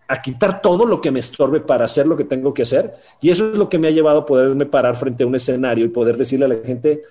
a 0.09 0.21
quitar 0.21 0.61
todo 0.61 0.87
lo 0.87 1.01
que 1.01 1.13
me 1.13 1.21
estorbe 1.21 1.61
para 1.61 1.85
hacer 1.85 2.07
lo 2.07 2.17
que 2.17 2.25
tengo 2.25 2.53
que 2.53 2.63
hacer. 2.63 2.93
Y 3.21 3.31
eso 3.31 3.53
es 3.53 3.57
lo 3.57 3.69
que 3.69 3.79
me 3.79 3.87
ha 3.87 3.93
llevado 3.93 4.21
a 4.21 4.27
poderme 4.27 4.67
parar 4.67 4.97
frente 4.97 5.23
a 5.23 5.27
un 5.27 5.37
escenario 5.37 5.85
y 5.85 5.89
poder 5.89 6.17
decirle 6.17 6.47
a 6.47 6.49
la 6.49 6.57
gente, 6.65 7.03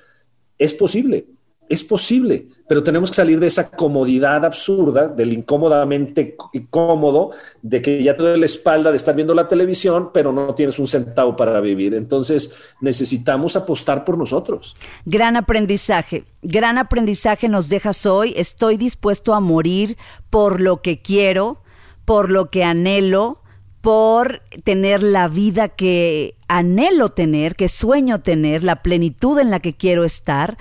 es 0.58 0.74
posible, 0.74 1.26
es 1.70 1.84
posible, 1.84 2.48
pero 2.68 2.82
tenemos 2.82 3.12
que 3.12 3.16
salir 3.16 3.40
de 3.40 3.46
esa 3.46 3.70
comodidad 3.70 4.44
absurda, 4.44 5.08
del 5.08 5.32
incómodamente 5.34 6.36
cómodo, 6.72 7.30
de 7.62 7.80
que 7.80 8.02
ya 8.02 8.18
te 8.18 8.24
doy 8.24 8.40
la 8.40 8.48
espalda 8.48 8.90
de 8.90 8.98
estar 8.98 9.16
viendo 9.16 9.36
la 9.36 9.48
televisión, 9.48 10.10
pero 10.12 10.34
no 10.34 10.56
tienes 10.56 10.80
un 10.80 10.88
centavo 10.88 11.36
para 11.36 11.62
vivir. 11.62 11.94
Entonces 11.94 12.56
necesitamos 12.82 13.56
apostar 13.56 14.04
por 14.04 14.18
nosotros. 14.18 14.76
Gran 15.06 15.38
aprendizaje, 15.38 16.26
gran 16.42 16.80
aprendizaje 16.80 17.48
nos 17.48 17.70
dejas 17.70 18.08
hoy. 18.08 18.34
Estoy 18.36 18.76
dispuesto 18.76 19.36
a 19.36 19.40
morir 19.40 19.96
por 20.32 20.60
lo 20.60 20.82
que 20.82 21.04
quiero, 21.04 21.62
por 22.04 22.32
lo 22.32 22.50
que 22.50 22.64
anhelo, 22.64 23.44
por 23.82 24.42
tener 24.64 25.04
la 25.04 25.28
vida 25.28 25.70
que 25.70 26.36
anhelo 26.48 27.10
tener, 27.10 27.56
que 27.56 27.70
sueño 27.70 28.22
tener, 28.22 28.64
la 28.64 28.82
plenitud 28.82 29.38
en 29.38 29.52
la 29.52 29.60
que 29.60 29.76
quiero 29.76 30.04
estar 30.04 30.58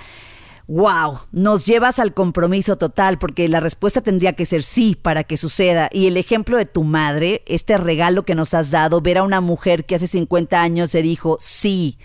Wow, 0.71 1.21
nos 1.33 1.65
llevas 1.65 1.99
al 1.99 2.13
compromiso 2.13 2.77
total 2.77 3.19
porque 3.19 3.49
la 3.49 3.59
respuesta 3.59 4.03
tendría 4.03 4.35
que 4.35 4.45
ser 4.45 4.63
sí 4.63 4.99
para 5.01 5.25
que 5.25 5.39
suceda. 5.39 5.89
Y 5.91 6.09
el 6.09 6.19
ejemplo 6.19 6.59
de 6.59 6.67
tu 6.67 6.85
madre, 6.85 7.43
este 7.47 7.79
regalo 7.79 8.25
que 8.25 8.35
nos 8.35 8.53
has 8.53 8.71
dado, 8.71 9.01
ver 9.01 9.17
a 9.17 9.23
una 9.23 9.41
mujer 9.41 9.87
que 9.87 9.95
hace 9.95 10.07
50 10.07 10.61
años 10.61 10.91
se 10.91 11.01
dijo 11.01 11.39
sí, 11.41 11.97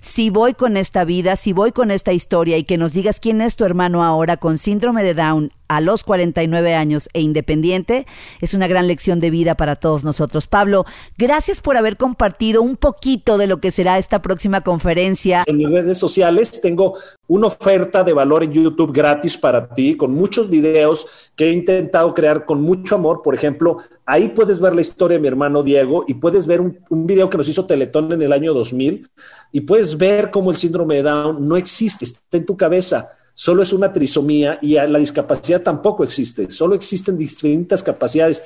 si 0.00 0.30
voy 0.30 0.54
con 0.54 0.76
esta 0.76 1.04
vida, 1.04 1.34
si 1.34 1.52
voy 1.52 1.72
con 1.72 1.90
esta 1.90 2.12
historia 2.12 2.58
y 2.58 2.62
que 2.62 2.78
nos 2.78 2.92
digas 2.92 3.18
quién 3.18 3.40
es 3.40 3.56
tu 3.56 3.64
hermano 3.64 4.04
ahora 4.04 4.36
con 4.36 4.56
síndrome 4.58 5.02
de 5.02 5.14
Down 5.14 5.50
a 5.66 5.80
los 5.80 6.04
49 6.04 6.74
años 6.74 7.08
e 7.14 7.22
independiente, 7.22 8.06
es 8.40 8.52
una 8.52 8.68
gran 8.68 8.86
lección 8.86 9.20
de 9.20 9.30
vida 9.30 9.56
para 9.56 9.74
todos 9.74 10.04
nosotros. 10.04 10.46
Pablo, 10.46 10.84
gracias 11.16 11.60
por 11.60 11.78
haber 11.78 11.96
compartido 11.96 12.60
un 12.60 12.76
poquito 12.76 13.38
de 13.38 13.46
lo 13.46 13.58
que 13.58 13.70
será 13.70 13.96
esta 13.96 14.20
próxima 14.20 14.60
conferencia. 14.60 15.44
En 15.46 15.56
mis 15.56 15.70
redes 15.70 15.98
sociales 15.98 16.60
tengo 16.60 16.98
una 17.26 17.46
oferta 17.46 18.04
valor 18.12 18.42
en 18.44 18.52
YouTube 18.52 18.92
gratis 18.92 19.36
para 19.36 19.74
ti, 19.74 19.96
con 19.96 20.12
muchos 20.12 20.48
videos 20.48 21.06
que 21.36 21.46
he 21.46 21.52
intentado 21.52 22.14
crear 22.14 22.44
con 22.44 22.60
mucho 22.60 22.94
amor. 22.94 23.22
Por 23.22 23.34
ejemplo, 23.34 23.78
ahí 24.06 24.28
puedes 24.28 24.60
ver 24.60 24.74
la 24.74 24.80
historia 24.80 25.16
de 25.16 25.22
mi 25.22 25.28
hermano 25.28 25.62
Diego 25.62 26.04
y 26.06 26.14
puedes 26.14 26.46
ver 26.46 26.60
un, 26.60 26.78
un 26.90 27.06
video 27.06 27.28
que 27.28 27.38
nos 27.38 27.48
hizo 27.48 27.66
Teletón 27.66 28.12
en 28.12 28.22
el 28.22 28.32
año 28.32 28.54
2000 28.54 29.08
y 29.52 29.60
puedes 29.62 29.96
ver 29.96 30.30
cómo 30.30 30.50
el 30.50 30.56
síndrome 30.56 30.96
de 30.96 31.02
Down 31.02 31.46
no 31.46 31.56
existe, 31.56 32.04
está 32.04 32.36
en 32.36 32.46
tu 32.46 32.56
cabeza 32.56 33.08
solo 33.34 33.62
es 33.62 33.72
una 33.72 33.92
trisomía 33.92 34.58
y 34.60 34.74
la 34.74 34.98
discapacidad 34.98 35.62
tampoco 35.62 36.04
existe, 36.04 36.50
solo 36.50 36.74
existen 36.74 37.16
distintas 37.16 37.82
capacidades. 37.82 38.44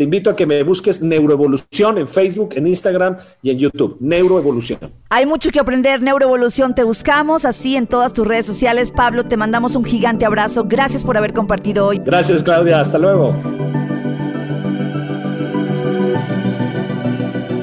Te 0.00 0.04
invito 0.04 0.30
a 0.30 0.34
que 0.34 0.46
me 0.46 0.62
busques 0.62 1.02
Neuroevolución 1.02 1.98
en 1.98 2.08
Facebook, 2.08 2.54
en 2.54 2.66
Instagram 2.66 3.18
y 3.42 3.50
en 3.50 3.58
YouTube. 3.58 3.98
Neuroevolución. 4.00 4.80
Hay 5.10 5.26
mucho 5.26 5.50
que 5.50 5.60
aprender, 5.60 6.00
Neuroevolución. 6.00 6.74
Te 6.74 6.84
buscamos 6.84 7.44
así 7.44 7.76
en 7.76 7.86
todas 7.86 8.14
tus 8.14 8.26
redes 8.26 8.46
sociales. 8.46 8.92
Pablo, 8.92 9.24
te 9.24 9.36
mandamos 9.36 9.76
un 9.76 9.84
gigante 9.84 10.24
abrazo. 10.24 10.64
Gracias 10.66 11.04
por 11.04 11.18
haber 11.18 11.34
compartido 11.34 11.86
hoy. 11.86 12.00
Gracias, 12.02 12.42
Claudia. 12.42 12.80
Hasta 12.80 12.96
luego. 12.96 13.36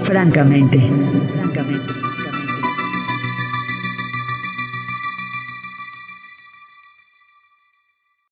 Francamente, 0.02 0.78
francamente. 1.34 2.07